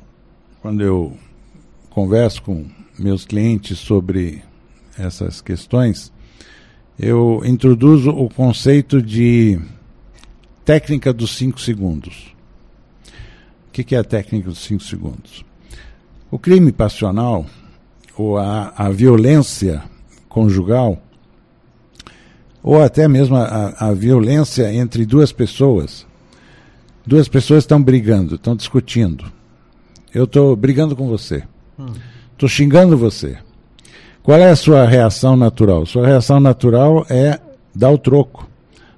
quando 0.61 0.81
eu 0.81 1.17
converso 1.89 2.41
com 2.41 2.65
meus 2.97 3.25
clientes 3.25 3.77
sobre 3.77 4.41
essas 4.97 5.41
questões, 5.41 6.11
eu 6.97 7.41
introduzo 7.45 8.09
o 8.11 8.29
conceito 8.29 9.01
de 9.01 9.59
técnica 10.63 11.11
dos 11.11 11.35
cinco 11.35 11.59
segundos. 11.59 12.33
O 13.67 13.71
que, 13.71 13.93
é 13.93 13.99
a 13.99 14.03
técnica 14.03 14.47
dos 14.47 14.59
cinco 14.59 14.83
segundos? 14.83 15.43
O 16.31 16.39
crime 16.39 16.71
passional, 16.71 17.45
ou 18.17 18.37
a, 18.37 18.73
a 18.75 18.89
violência 18.89 19.83
conjugal, 20.35 21.01
ou 22.61 22.83
até 22.83 23.07
mesmo 23.07 23.37
a, 23.37 23.73
a 23.79 23.93
violência 23.93 24.73
entre 24.73 25.05
duas 25.05 25.31
pessoas, 25.31 26.05
duas 27.05 27.29
pessoas 27.29 27.63
estão 27.63 27.81
brigando, 27.81 28.35
estão 28.35 28.53
discutindo. 28.53 29.31
Eu 30.13 30.25
estou 30.25 30.53
brigando 30.53 30.93
com 30.93 31.07
você. 31.07 31.43
Estou 32.33 32.49
xingando 32.49 32.97
você. 32.97 33.37
Qual 34.21 34.37
é 34.37 34.49
a 34.49 34.57
sua 34.57 34.85
reação 34.85 35.37
natural? 35.37 35.85
Sua 35.85 36.05
reação 36.05 36.41
natural 36.41 37.05
é 37.09 37.39
dar 37.73 37.91
o 37.91 37.97
troco. 37.97 38.45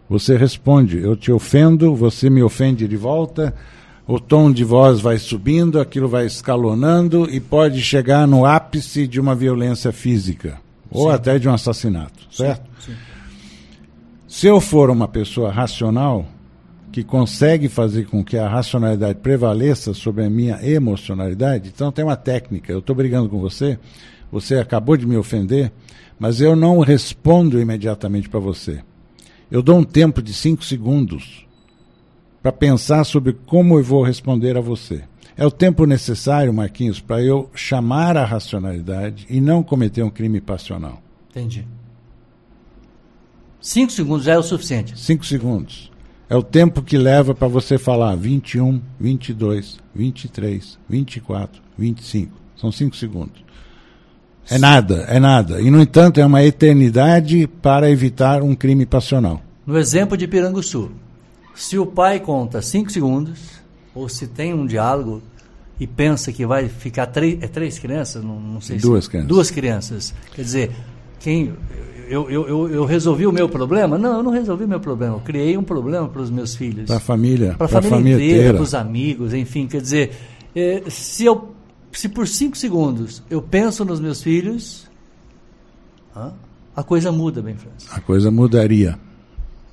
Você 0.09 0.35
responde, 0.35 0.97
eu 0.97 1.15
te 1.15 1.31
ofendo, 1.31 1.93
você 1.93 2.31
me 2.31 2.41
ofende 2.41 2.87
de 2.87 2.97
volta, 2.97 3.53
o 4.07 4.19
tom 4.19 4.51
de 4.51 4.63
voz 4.63 5.01
vai 5.01 5.19
subindo, 5.19 5.79
aquilo 5.79 6.07
vai 6.07 6.25
escalonando 6.25 7.29
e 7.29 7.39
pode 7.39 7.79
chegar 7.83 8.25
no 8.25 8.43
ápice 8.43 9.05
de 9.05 9.19
uma 9.19 9.35
violência 9.35 9.91
física 9.91 10.65
ou 10.89 11.09
Sim. 11.09 11.15
até 11.15 11.39
de 11.39 11.47
um 11.47 11.53
assassinato, 11.53 12.27
certo? 12.31 12.69
Sim. 12.79 12.93
Se 14.27 14.47
eu 14.47 14.59
for 14.59 14.89
uma 14.89 15.07
pessoa 15.07 15.51
racional, 15.51 16.25
que 16.91 17.03
consegue 17.03 17.69
fazer 17.69 18.07
com 18.07 18.23
que 18.23 18.37
a 18.37 18.49
racionalidade 18.49 19.19
prevaleça 19.19 19.93
sobre 19.93 20.25
a 20.25 20.29
minha 20.29 20.59
emocionalidade, 20.67 21.71
então 21.73 21.91
tem 21.91 22.03
uma 22.03 22.15
técnica. 22.15 22.71
Eu 22.71 22.79
estou 22.79 22.95
brigando 22.95 23.29
com 23.29 23.39
você, 23.39 23.77
você 24.31 24.55
acabou 24.55 24.97
de 24.97 25.05
me 25.05 25.15
ofender, 25.15 25.71
mas 26.17 26.41
eu 26.41 26.55
não 26.55 26.79
respondo 26.79 27.61
imediatamente 27.61 28.27
para 28.27 28.39
você. 28.39 28.81
Eu 29.51 29.61
dou 29.61 29.77
um 29.77 29.83
tempo 29.83 30.23
de 30.23 30.33
cinco 30.33 30.65
segundos 30.65 31.45
para 32.41 32.51
pensar 32.51 33.03
sobre 33.03 33.33
como 33.45 33.77
eu 33.77 33.83
vou 33.83 34.01
responder 34.01 34.57
a 34.57 34.61
você. 34.61 35.03
É 35.37 35.45
o 35.45 35.51
tempo 35.51 35.85
necessário, 35.85 36.51
Marquinhos, 36.51 36.99
para 36.99 37.21
eu 37.21 37.49
chamar 37.53 38.17
a 38.17 38.25
racionalidade 38.25 39.27
e 39.29 39.39
não 39.39 39.61
cometer 39.61 40.01
um 40.01 40.09
crime 40.09 40.41
passional. 40.41 40.99
Entendi. 41.29 41.67
Cinco 43.61 43.91
segundos 43.91 44.25
já 44.25 44.33
é 44.33 44.37
o 44.37 44.43
suficiente. 44.43 44.97
Cinco 44.97 45.25
segundos. 45.25 45.91
É 46.27 46.35
o 46.35 46.41
tempo 46.41 46.81
que 46.81 46.97
leva 46.97 47.35
para 47.35 47.47
você 47.47 47.77
falar 47.77 48.15
21, 48.15 48.81
22, 48.99 49.79
23, 49.93 50.79
24, 50.89 51.61
25. 51.77 52.31
São 52.55 52.71
cinco 52.71 52.95
segundos. 52.95 53.45
É 54.49 54.57
nada, 54.57 55.05
é 55.07 55.19
nada. 55.19 55.61
E, 55.61 55.69
no 55.69 55.81
entanto, 55.81 56.19
é 56.19 56.25
uma 56.25 56.43
eternidade 56.43 57.47
para 57.61 57.91
evitar 57.91 58.41
um 58.41 58.55
crime 58.55 58.85
passional. 58.85 59.41
No 59.65 59.77
exemplo 59.77 60.17
de 60.17 60.27
Piranguçu, 60.27 60.91
se 61.53 61.77
o 61.77 61.85
pai 61.85 62.19
conta 62.19 62.61
cinco 62.61 62.91
segundos, 62.91 63.56
ou 63.97 64.07
se 64.07 64.27
tem 64.27 64.53
um 64.53 64.65
diálogo 64.65 65.21
e 65.79 65.85
pensa 65.87 66.31
que 66.31 66.45
vai 66.45 66.67
ficar 66.69 67.07
três, 67.07 67.41
é 67.41 67.47
três 67.47 67.77
crianças, 67.79 68.23
não, 68.23 68.39
não 68.39 68.61
sei 68.61 68.77
Duas 68.77 69.05
se 69.05 69.09
crianças. 69.09 69.27
duas 69.27 69.51
crianças. 69.51 70.13
Quer 70.33 70.41
dizer, 70.41 70.71
quem 71.19 71.53
eu, 72.07 72.29
eu, 72.29 72.47
eu, 72.47 72.69
eu 72.69 72.85
resolvi 72.85 73.27
o 73.27 73.31
meu 73.31 73.49
problema? 73.49 73.97
Não, 73.97 74.17
eu 74.17 74.23
não 74.23 74.31
resolvi 74.31 74.63
o 74.63 74.67
meu 74.67 74.79
problema. 74.79 75.15
Eu 75.15 75.19
criei 75.21 75.57
um 75.57 75.63
problema 75.63 76.07
para 76.07 76.21
os 76.21 76.29
meus 76.29 76.55
filhos. 76.55 76.85
Para 76.85 76.97
a 76.97 76.99
família, 76.99 77.55
para 77.55 77.65
a 77.65 77.69
família, 77.69 77.97
família 77.97 78.15
inteira, 78.15 78.53
para 78.53 78.63
os 78.63 78.73
amigos, 78.73 79.33
enfim, 79.33 79.67
quer 79.67 79.81
dizer, 79.81 80.11
eh, 80.55 80.83
se 80.89 81.25
eu 81.25 81.53
se 81.91 82.07
por 82.07 82.27
cinco 82.27 82.55
segundos 82.57 83.23
eu 83.29 83.41
penso 83.41 83.83
nos 83.83 83.99
meus 83.99 84.21
filhos, 84.21 84.87
a 86.75 86.83
coisa 86.83 87.11
muda, 87.11 87.41
bem 87.41 87.55
França. 87.55 87.87
A 87.91 87.99
coisa 87.99 88.29
mudaria. 88.29 88.97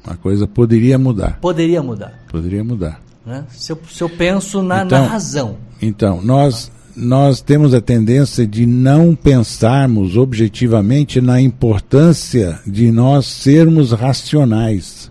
A 0.06 0.16
coisa 0.16 0.46
poderia 0.46 0.98
mudar. 0.98 1.38
Poderia 1.40 1.82
mudar. 1.82 2.24
Poderia 2.30 2.62
mudar. 2.62 3.00
Né? 3.26 3.44
Se, 3.50 3.72
eu, 3.72 3.78
se 3.90 4.02
eu 4.02 4.08
penso 4.08 4.62
na, 4.62 4.78
na 4.78 4.84
Então- 4.84 5.06
razão. 5.06 5.56
Então, 5.80 6.20
nós, 6.22 6.70
nós 6.96 7.40
temos 7.40 7.72
a 7.74 7.80
tendência 7.80 8.46
de 8.46 8.66
não 8.66 9.14
pensarmos 9.14 10.16
objetivamente 10.16 11.20
na 11.20 11.40
importância 11.40 12.58
de 12.66 12.90
nós 12.90 13.26
sermos 13.26 13.92
racionais. 13.92 15.10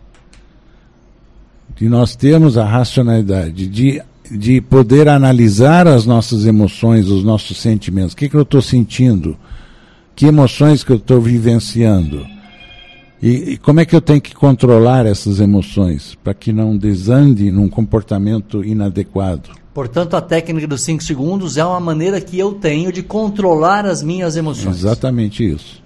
De 1.75 1.89
nós 1.89 2.15
termos 2.15 2.57
a 2.57 2.65
racionalidade, 2.65 3.67
de, 3.67 4.01
de 4.31 4.61
poder 4.61 5.09
analisar 5.09 5.87
as 5.87 6.05
nossas 6.05 6.45
emoções, 6.45 7.07
os 7.07 7.23
nossos 7.23 7.57
sentimentos. 7.57 8.13
O 8.13 8.17
que, 8.17 8.29
que 8.29 8.35
eu 8.35 8.43
estou 8.43 8.61
sentindo? 8.61 9.35
Que 10.15 10.27
emoções 10.27 10.83
que 10.83 10.91
eu 10.91 10.97
estou 10.97 11.19
vivenciando? 11.19 12.25
E, 13.23 13.53
e 13.53 13.57
como 13.57 13.79
é 13.79 13.85
que 13.85 13.95
eu 13.95 14.01
tenho 14.01 14.19
que 14.19 14.35
controlar 14.35 15.05
essas 15.05 15.39
emoções 15.39 16.13
para 16.21 16.33
que 16.33 16.51
não 16.51 16.75
desande 16.75 17.49
num 17.49 17.69
comportamento 17.69 18.61
inadequado? 18.65 19.51
Portanto, 19.73 20.15
a 20.17 20.21
técnica 20.21 20.67
dos 20.67 20.81
5 20.81 21.01
segundos 21.01 21.55
é 21.55 21.63
uma 21.63 21.79
maneira 21.79 22.19
que 22.19 22.37
eu 22.37 22.51
tenho 22.51 22.91
de 22.91 23.01
controlar 23.01 23.85
as 23.85 24.03
minhas 24.03 24.35
emoções. 24.35 24.75
Exatamente 24.75 25.49
isso. 25.49 25.81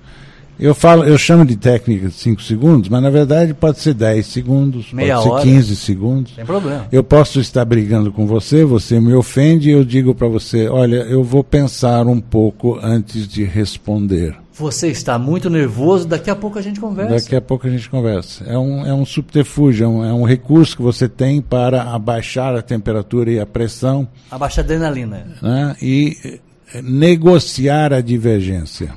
Eu 0.60 0.74
falo, 0.74 1.04
eu 1.04 1.18
chamo 1.18 1.46
de 1.46 1.56
técnica 1.56 2.08
de 2.08 2.14
5 2.14 2.42
segundos, 2.42 2.90
mas 2.90 3.02
na 3.02 3.10
verdade 3.10 3.54
pode 3.54 3.80
ser 3.80 3.94
10 3.94 4.26
segundos, 4.26 4.92
Meia 4.92 5.16
pode 5.16 5.24
ser 5.24 5.30
hora. 5.32 5.44
15 5.44 5.76
segundos. 5.76 6.36
Sem 6.36 6.46
problema. 6.46 6.88
Eu 6.92 7.04
posso 7.04 7.40
estar 7.40 7.64
brigando 7.64 8.12
com 8.12 8.26
você, 8.26 8.66
você 8.66 9.00
me 9.00 9.14
ofende 9.14 9.70
e 9.70 9.74
eu 9.74 9.86
digo 9.86 10.16
para 10.16 10.28
você, 10.28 10.68
olha, 10.68 10.98
eu 10.98 11.24
vou 11.24 11.44
pensar 11.44 12.08
um 12.08 12.20
pouco 12.20 12.80
antes 12.82 13.28
de 13.28 13.44
responder. 13.44 14.36
Você 14.54 14.88
está 14.88 15.20
muito 15.20 15.52
nervoso, 15.52 16.08
daqui 16.08 16.32
a 16.32 16.36
pouco 16.36 16.58
a 16.58 16.62
gente 16.64 16.80
conversa. 16.80 17.14
Daqui 17.14 17.36
a 17.36 17.42
pouco 17.42 17.68
a 17.68 17.70
gente 17.70 17.88
conversa. 17.88 18.44
É 18.46 18.58
um, 18.58 18.84
é 18.84 18.92
um 18.92 19.06
subterfúgio, 19.06 19.86
é 19.86 19.88
um, 19.88 20.06
é 20.06 20.14
um 20.14 20.24
recurso 20.24 20.76
que 20.76 20.82
você 20.82 21.08
tem 21.08 21.40
para 21.40 21.84
abaixar 21.84 22.56
a 22.56 22.62
temperatura 22.64 23.30
e 23.30 23.40
a 23.40 23.46
pressão 23.46 24.08
Abaixa 24.32 24.62
a 24.62 24.64
adrenalina. 24.64 25.28
né, 25.40 25.76
e 25.80 26.40
eh, 26.74 26.82
negociar 26.82 27.94
a 27.94 28.02
divergência. 28.02 28.92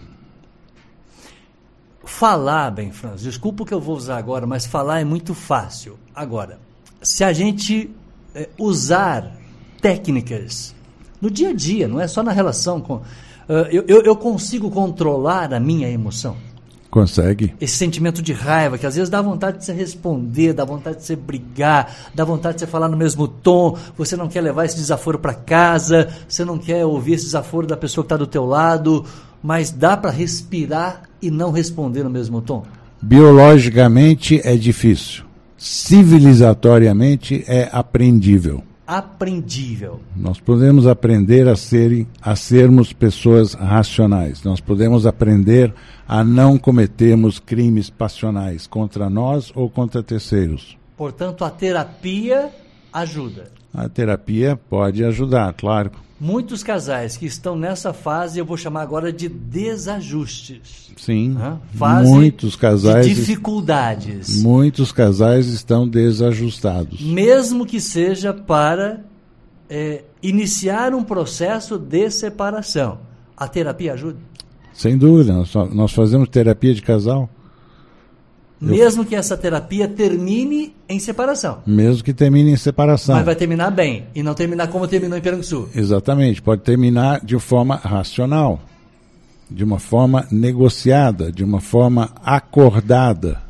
Falar, 2.11 2.71
bem, 2.71 2.93
Franz, 2.93 3.23
desculpa 3.23 3.63
o 3.63 3.67
que 3.67 3.73
eu 3.73 3.81
vou 3.81 3.97
usar 3.97 4.19
agora, 4.19 4.47
mas 4.47 4.67
falar 4.67 5.01
é 5.01 5.05
muito 5.05 5.33
fácil. 5.33 5.97
Agora, 6.15 6.59
se 7.01 7.25
a 7.25 7.33
gente 7.33 7.91
eh, 8.35 8.49
usar 8.59 9.39
técnicas 9.81 10.75
no 11.19 11.31
dia 11.31 11.49
a 11.49 11.53
dia, 11.55 11.89
não 11.89 11.99
é 11.99 12.07
só 12.07 12.23
na 12.23 12.33
relação 12.33 12.79
com. 12.79 13.01
ah, 13.49 13.69
eu, 13.71 13.85
eu, 13.89 14.03
eu 14.03 14.15
consigo 14.17 14.71
controlar 14.71 15.55
a 15.55 15.61
minha 15.61 15.89
emoção. 15.89 16.37
Consegue? 16.91 17.55
Esse 17.59 17.77
sentimento 17.77 18.21
de 18.21 18.35
raiva, 18.35 18.77
que 18.77 18.87
às 18.87 18.97
vezes 18.97 19.09
dá 19.09 19.23
vontade 19.23 19.59
de 19.59 19.65
você 19.65 19.73
responder, 19.73 20.53
dá 20.53 20.65
vontade 20.65 20.99
de 20.99 21.05
você 21.05 21.17
brigar, 21.17 22.11
dá 22.13 22.25
vontade 22.25 22.57
de 22.57 22.61
você 22.61 22.67
falar 22.67 22.89
no 22.89 22.99
mesmo 22.99 23.29
tom, 23.29 23.79
você 23.97 24.15
não 24.15 24.29
quer 24.29 24.43
levar 24.43 24.67
esse 24.67 24.77
desaforo 24.77 25.19
para 25.19 25.33
casa, 25.33 26.13
você 26.29 26.45
não 26.45 26.59
quer 26.59 26.85
ouvir 26.85 27.15
esse 27.15 27.27
desaforo 27.27 27.67
da 27.67 27.79
pessoa 27.79 28.05
que 28.05 28.07
está 28.07 28.17
do 28.17 28.27
teu 28.27 28.45
lado, 28.45 29.07
mas 29.43 29.71
dá 29.71 29.97
para 29.97 30.11
respirar 30.11 31.09
e 31.23 31.31
não 31.31 31.51
responder 31.51 32.05
no 32.05 32.11
mesmo 32.11 32.41
tom. 32.41 32.65
Biologicamente 33.03 34.41
é 34.45 34.57
difícil. 34.57 35.25
Civilizatoriamente 35.57 37.45
é 37.47 37.69
aprendível. 37.73 38.63
aprendível. 38.87 40.01
Nós 40.17 40.41
podemos 40.41 40.87
aprender 40.87 41.47
a, 41.47 41.55
serem, 41.55 42.07
a 42.21 42.35
sermos 42.35 42.93
pessoas 42.93 43.55
racionais. 43.55 44.43
Nós 44.43 44.61
podemos 44.61 45.07
aprender 45.07 45.73
a 46.09 46.25
não 46.25 46.59
cometermos 46.59 47.39
crimes 47.39 47.89
passionais 47.89 48.67
contra 48.67 49.09
nós 49.09 49.53
ou 49.55 49.71
contra 49.71 50.03
terceiros. 50.03 50.77
Portanto, 50.97 51.45
a 51.45 51.51
terapia 51.51 52.51
ajuda. 52.93 53.51
A 53.73 53.89
terapia 53.89 54.59
pode 54.69 55.05
ajudar, 55.05 55.53
claro. 55.53 55.93
Muitos 56.21 56.63
casais 56.63 57.17
que 57.17 57.25
estão 57.25 57.57
nessa 57.57 57.95
fase, 57.95 58.39
eu 58.39 58.45
vou 58.45 58.57
chamar 58.57 58.83
agora 58.83 59.11
de 59.11 59.27
desajustes. 59.27 60.91
Sim. 60.99 61.35
Fase 61.73 62.11
muitos 62.11 62.55
casais. 62.55 63.07
De 63.07 63.15
dificuldades. 63.15 64.43
Muitos 64.43 64.93
casais 64.93 65.47
estão 65.47 65.89
desajustados. 65.89 67.01
Mesmo 67.01 67.65
que 67.65 67.81
seja 67.81 68.35
para 68.35 69.03
é, 69.71 70.05
iniciar 70.23 70.95
um 70.95 71.03
processo 71.03 71.79
de 71.79 72.11
separação. 72.11 72.99
A 73.35 73.49
terapia 73.49 73.95
ajuda? 73.95 74.19
Sem 74.75 74.99
dúvida. 74.99 75.33
Nós, 75.33 75.55
nós 75.73 75.93
fazemos 75.93 76.29
terapia 76.29 76.75
de 76.75 76.83
casal. 76.83 77.31
Mesmo 78.61 79.07
que 79.07 79.15
essa 79.15 79.39
terapia 79.39 79.89
termine 79.89 80.75
em 80.87 80.99
separação. 80.99 81.63
Mesmo 81.67 82.05
que 82.05 82.13
termine 82.13 82.51
em 82.51 82.57
separação. 82.57 83.15
Mas 83.15 83.25
vai 83.25 83.35
terminar 83.35 83.71
bem 83.71 84.05
e 84.15 84.23
não 84.23 84.35
terminar 84.35 84.69
como 84.69 84.87
terminou 84.87 85.17
em 85.17 85.23
Peranguçu. 85.23 85.71
Exatamente. 85.75 86.43
Pode 86.43 86.61
terminar 86.61 87.25
de 87.25 87.39
forma 87.39 87.77
racional, 87.77 88.61
de 89.51 89.65
uma 89.65 89.79
forma 89.79 90.27
negociada, 90.31 91.33
de 91.33 91.43
uma 91.43 91.61
forma 91.61 92.11
acordada. 92.23 93.41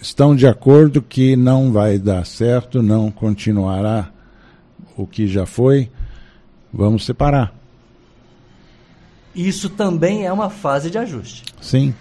Estão 0.00 0.34
de 0.34 0.46
acordo 0.46 1.02
que 1.02 1.36
não 1.36 1.70
vai 1.70 1.98
dar 1.98 2.24
certo, 2.24 2.82
não 2.82 3.10
continuará 3.10 4.10
o 4.96 5.06
que 5.06 5.26
já 5.26 5.44
foi. 5.44 5.90
Vamos 6.72 7.04
separar. 7.04 7.52
Isso 9.34 9.68
também 9.68 10.24
é 10.24 10.32
uma 10.32 10.48
fase 10.48 10.90
de 10.90 10.96
ajuste. 10.96 11.44
Sim. 11.60 11.94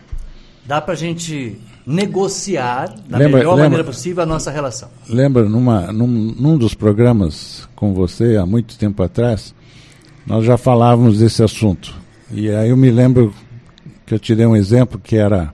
Dá 0.65 0.79
para 0.79 0.93
a 0.93 0.97
gente 0.97 1.59
negociar 1.87 2.93
da 3.07 3.17
lembra, 3.17 3.37
melhor 3.37 3.51
lembra, 3.51 3.63
maneira 3.63 3.83
possível 3.85 4.21
a 4.21 4.25
nossa 4.25 4.51
relação. 4.51 4.89
Lembra, 5.07 5.47
numa, 5.47 5.93
num, 5.93 6.05
num 6.05 6.57
dos 6.57 6.73
programas 6.73 7.67
com 7.77 7.93
você, 7.93 8.35
há 8.35 8.45
muito 8.45 8.77
tempo 8.77 9.01
atrás, 9.01 9.55
nós 10.25 10.43
já 10.43 10.57
falávamos 10.57 11.19
desse 11.19 11.41
assunto. 11.41 11.95
E 12.29 12.49
aí 12.49 12.71
eu 12.71 12.77
me 12.77 12.91
lembro 12.91 13.33
que 14.05 14.13
eu 14.13 14.19
te 14.19 14.35
dei 14.35 14.45
um 14.45 14.55
exemplo 14.55 14.99
que 14.99 15.15
era 15.15 15.53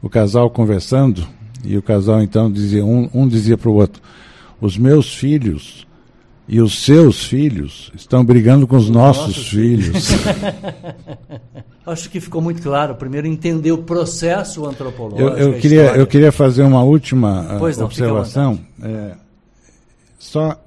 o 0.00 0.08
casal 0.08 0.48
conversando, 0.50 1.26
e 1.64 1.76
o 1.76 1.82
casal 1.82 2.22
então 2.22 2.50
dizia, 2.50 2.84
um, 2.84 3.10
um 3.12 3.26
dizia 3.26 3.58
para 3.58 3.68
o 3.68 3.74
outro, 3.74 4.00
os 4.60 4.78
meus 4.78 5.12
filhos 5.12 5.85
e 6.48 6.60
os 6.60 6.84
seus 6.84 7.24
filhos 7.24 7.90
estão 7.94 8.24
brigando 8.24 8.66
com 8.66 8.76
os, 8.76 8.84
os 8.84 8.90
nossos, 8.90 9.26
nossos, 9.28 9.48
filhos. 9.48 10.08
Acho 11.86 12.10
que 12.10 12.20
ficou 12.20 12.42
muito 12.42 12.62
claro. 12.62 12.96
Primeiro, 12.96 13.26
entender 13.26 13.70
o 13.72 13.78
processo 13.78 14.66
antropológico. 14.66 15.22
Eu, 15.22 15.52
eu 15.52 15.60
queria, 15.60 15.96
eu 15.96 16.06
queria 16.06 16.32
fazer 16.32 16.62
uma 16.62 16.82
última 16.82 17.42
não, 17.42 17.84
observação. 17.84 18.58
É, 18.82 19.14
só 20.18 20.60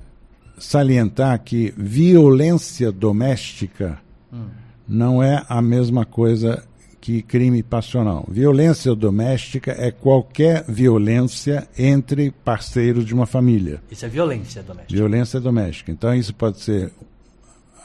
salientar 0.58 1.42
que 1.44 1.74
violência 1.78 2.92
doméstica 2.92 4.00
hum. 4.32 4.46
não 4.88 5.22
é 5.22 5.44
a 5.48 5.62
mesma 5.62 6.06
coisa 6.06 6.64
que 7.10 7.24
crime 7.24 7.64
passional. 7.64 8.24
Violência 8.30 8.94
doméstica 8.94 9.72
é 9.72 9.90
qualquer 9.90 10.64
violência 10.68 11.68
entre 11.76 12.30
parceiros 12.30 13.04
de 13.04 13.16
uma 13.16 13.26
família. 13.26 13.82
Isso 13.90 14.06
é 14.06 14.10
violência 14.10 14.62
doméstica. 14.62 14.96
Violência 14.96 15.40
doméstica. 15.40 15.92
Então 15.92 16.14
isso 16.14 16.36
pode 16.36 16.60
ser 16.60 16.92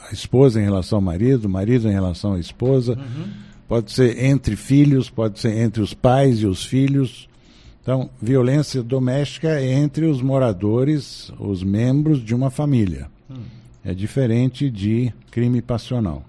a 0.07 0.13
esposa 0.13 0.61
em 0.61 0.63
relação 0.63 0.99
ao 0.99 1.01
marido, 1.01 1.45
o 1.45 1.49
marido 1.49 1.89
em 1.89 1.91
relação 1.91 2.33
à 2.33 2.39
esposa, 2.39 2.93
uhum. 2.93 3.31
pode 3.67 3.91
ser 3.91 4.23
entre 4.23 4.55
filhos, 4.55 5.09
pode 5.09 5.39
ser 5.39 5.57
entre 5.57 5.81
os 5.81 5.95
pais 5.95 6.41
e 6.41 6.45
os 6.45 6.63
filhos. 6.63 7.27
Então, 7.81 8.11
violência 8.21 8.83
doméstica 8.83 9.59
é 9.59 9.73
entre 9.73 10.05
os 10.05 10.21
moradores, 10.21 11.31
os 11.39 11.63
membros 11.63 12.23
de 12.23 12.35
uma 12.35 12.51
família. 12.51 13.09
Hum. 13.27 13.37
É 13.83 13.91
diferente 13.91 14.69
de 14.69 15.11
crime 15.31 15.63
passional. 15.63 16.23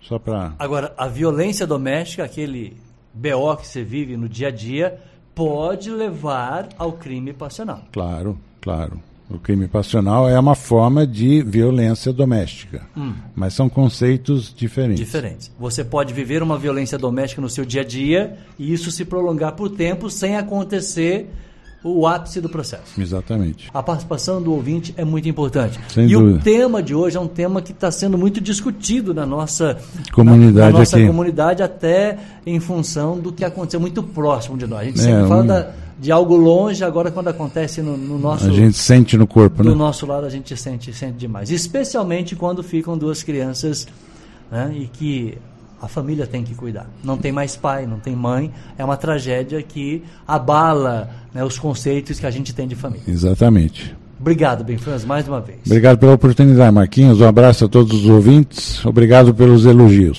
Só 0.00 0.18
para. 0.18 0.54
Agora, 0.58 0.94
a 0.96 1.06
violência 1.06 1.66
doméstica, 1.66 2.24
aquele 2.24 2.76
BO 3.12 3.56
que 3.56 3.66
você 3.66 3.82
vive 3.82 4.16
no 4.16 4.28
dia 4.28 4.48
a 4.48 4.50
dia, 4.50 4.98
pode 5.34 5.90
levar 5.90 6.68
ao 6.78 6.92
crime 6.92 7.32
passional. 7.32 7.82
Claro, 7.92 8.38
claro. 8.60 9.00
O 9.30 9.38
crime 9.38 9.68
passional 9.68 10.28
é 10.28 10.38
uma 10.38 10.56
forma 10.56 11.06
de 11.06 11.40
violência 11.40 12.12
doméstica, 12.12 12.82
hum. 12.96 13.14
mas 13.32 13.54
são 13.54 13.68
conceitos 13.68 14.52
diferentes. 14.52 15.04
Diferentes. 15.04 15.52
Você 15.56 15.84
pode 15.84 16.12
viver 16.12 16.42
uma 16.42 16.58
violência 16.58 16.98
doméstica 16.98 17.40
no 17.40 17.48
seu 17.48 17.64
dia 17.64 17.82
a 17.82 17.84
dia 17.84 18.36
e 18.58 18.72
isso 18.72 18.90
se 18.90 19.04
prolongar 19.04 19.52
por 19.52 19.70
tempo 19.70 20.10
sem 20.10 20.36
acontecer 20.36 21.30
o 21.82 22.06
ápice 22.06 22.40
do 22.40 22.48
processo. 22.48 23.00
Exatamente. 23.00 23.68
A 23.72 23.82
participação 23.82 24.42
do 24.42 24.52
ouvinte 24.52 24.92
é 24.96 25.04
muito 25.04 25.28
importante. 25.28 25.80
Sem 25.88 26.06
e 26.06 26.12
dúvida. 26.12 26.38
o 26.38 26.42
tema 26.42 26.82
de 26.82 26.94
hoje 26.94 27.16
é 27.16 27.20
um 27.20 27.28
tema 27.28 27.62
que 27.62 27.72
está 27.72 27.90
sendo 27.90 28.18
muito 28.18 28.40
discutido 28.40 29.14
na 29.14 29.24
nossa 29.24 29.78
comunidade, 30.12 30.66
na, 30.66 30.72
na 30.72 30.78
nossa 30.78 30.96
aqui. 30.96 31.06
comunidade, 31.06 31.62
até 31.62 32.18
em 32.44 32.60
função 32.60 33.18
do 33.18 33.32
que 33.32 33.44
aconteceu 33.44 33.80
muito 33.80 34.02
próximo 34.02 34.58
de 34.58 34.66
nós. 34.66 34.80
A 34.80 34.84
gente 34.84 35.00
é, 35.00 35.02
sempre 35.02 35.28
fala 35.28 35.42
um... 35.42 35.46
da, 35.46 35.70
de 35.98 36.12
algo 36.12 36.36
longe, 36.36 36.84
agora 36.84 37.10
quando 37.10 37.28
acontece 37.28 37.80
no, 37.80 37.96
no, 37.96 38.18
nosso. 38.18 38.46
A 38.46 38.52
gente 38.52 38.76
sente 38.76 39.16
no 39.16 39.26
corpo, 39.26 39.62
do 39.62 39.64
né? 39.64 39.70
Do 39.70 39.76
nosso 39.76 40.04
lado 40.04 40.26
a 40.26 40.30
gente 40.30 40.54
sente, 40.56 40.92
sente 40.92 41.16
demais. 41.16 41.50
Especialmente 41.50 42.36
quando 42.36 42.62
ficam 42.62 42.96
duas 42.96 43.22
crianças 43.22 43.88
né, 44.50 44.70
e 44.74 44.86
que 44.86 45.38
a 45.80 45.88
família 45.88 46.26
tem 46.26 46.44
que 46.44 46.54
cuidar. 46.54 46.88
Não 47.02 47.16
tem 47.16 47.32
mais 47.32 47.56
pai, 47.56 47.86
não 47.86 47.98
tem 47.98 48.14
mãe. 48.14 48.52
É 48.76 48.84
uma 48.84 48.96
tragédia 48.96 49.62
que 49.62 50.02
abala 50.26 51.10
né, 51.32 51.44
os 51.44 51.58
conceitos 51.58 52.20
que 52.20 52.26
a 52.26 52.30
gente 52.30 52.54
tem 52.54 52.68
de 52.68 52.74
família. 52.74 53.04
Exatamente. 53.08 53.96
Obrigado, 54.20 54.62
Benfrans, 54.62 55.02
mais 55.02 55.26
uma 55.26 55.40
vez. 55.40 55.60
Obrigado 55.64 55.98
pela 55.98 56.12
oportunidade, 56.12 56.74
Marquinhos. 56.74 57.22
Um 57.22 57.26
abraço 57.26 57.64
a 57.64 57.68
todos 57.68 58.04
os 58.04 58.06
ouvintes. 58.06 58.84
Obrigado 58.84 59.34
pelos 59.34 59.64
elogios. 59.64 60.18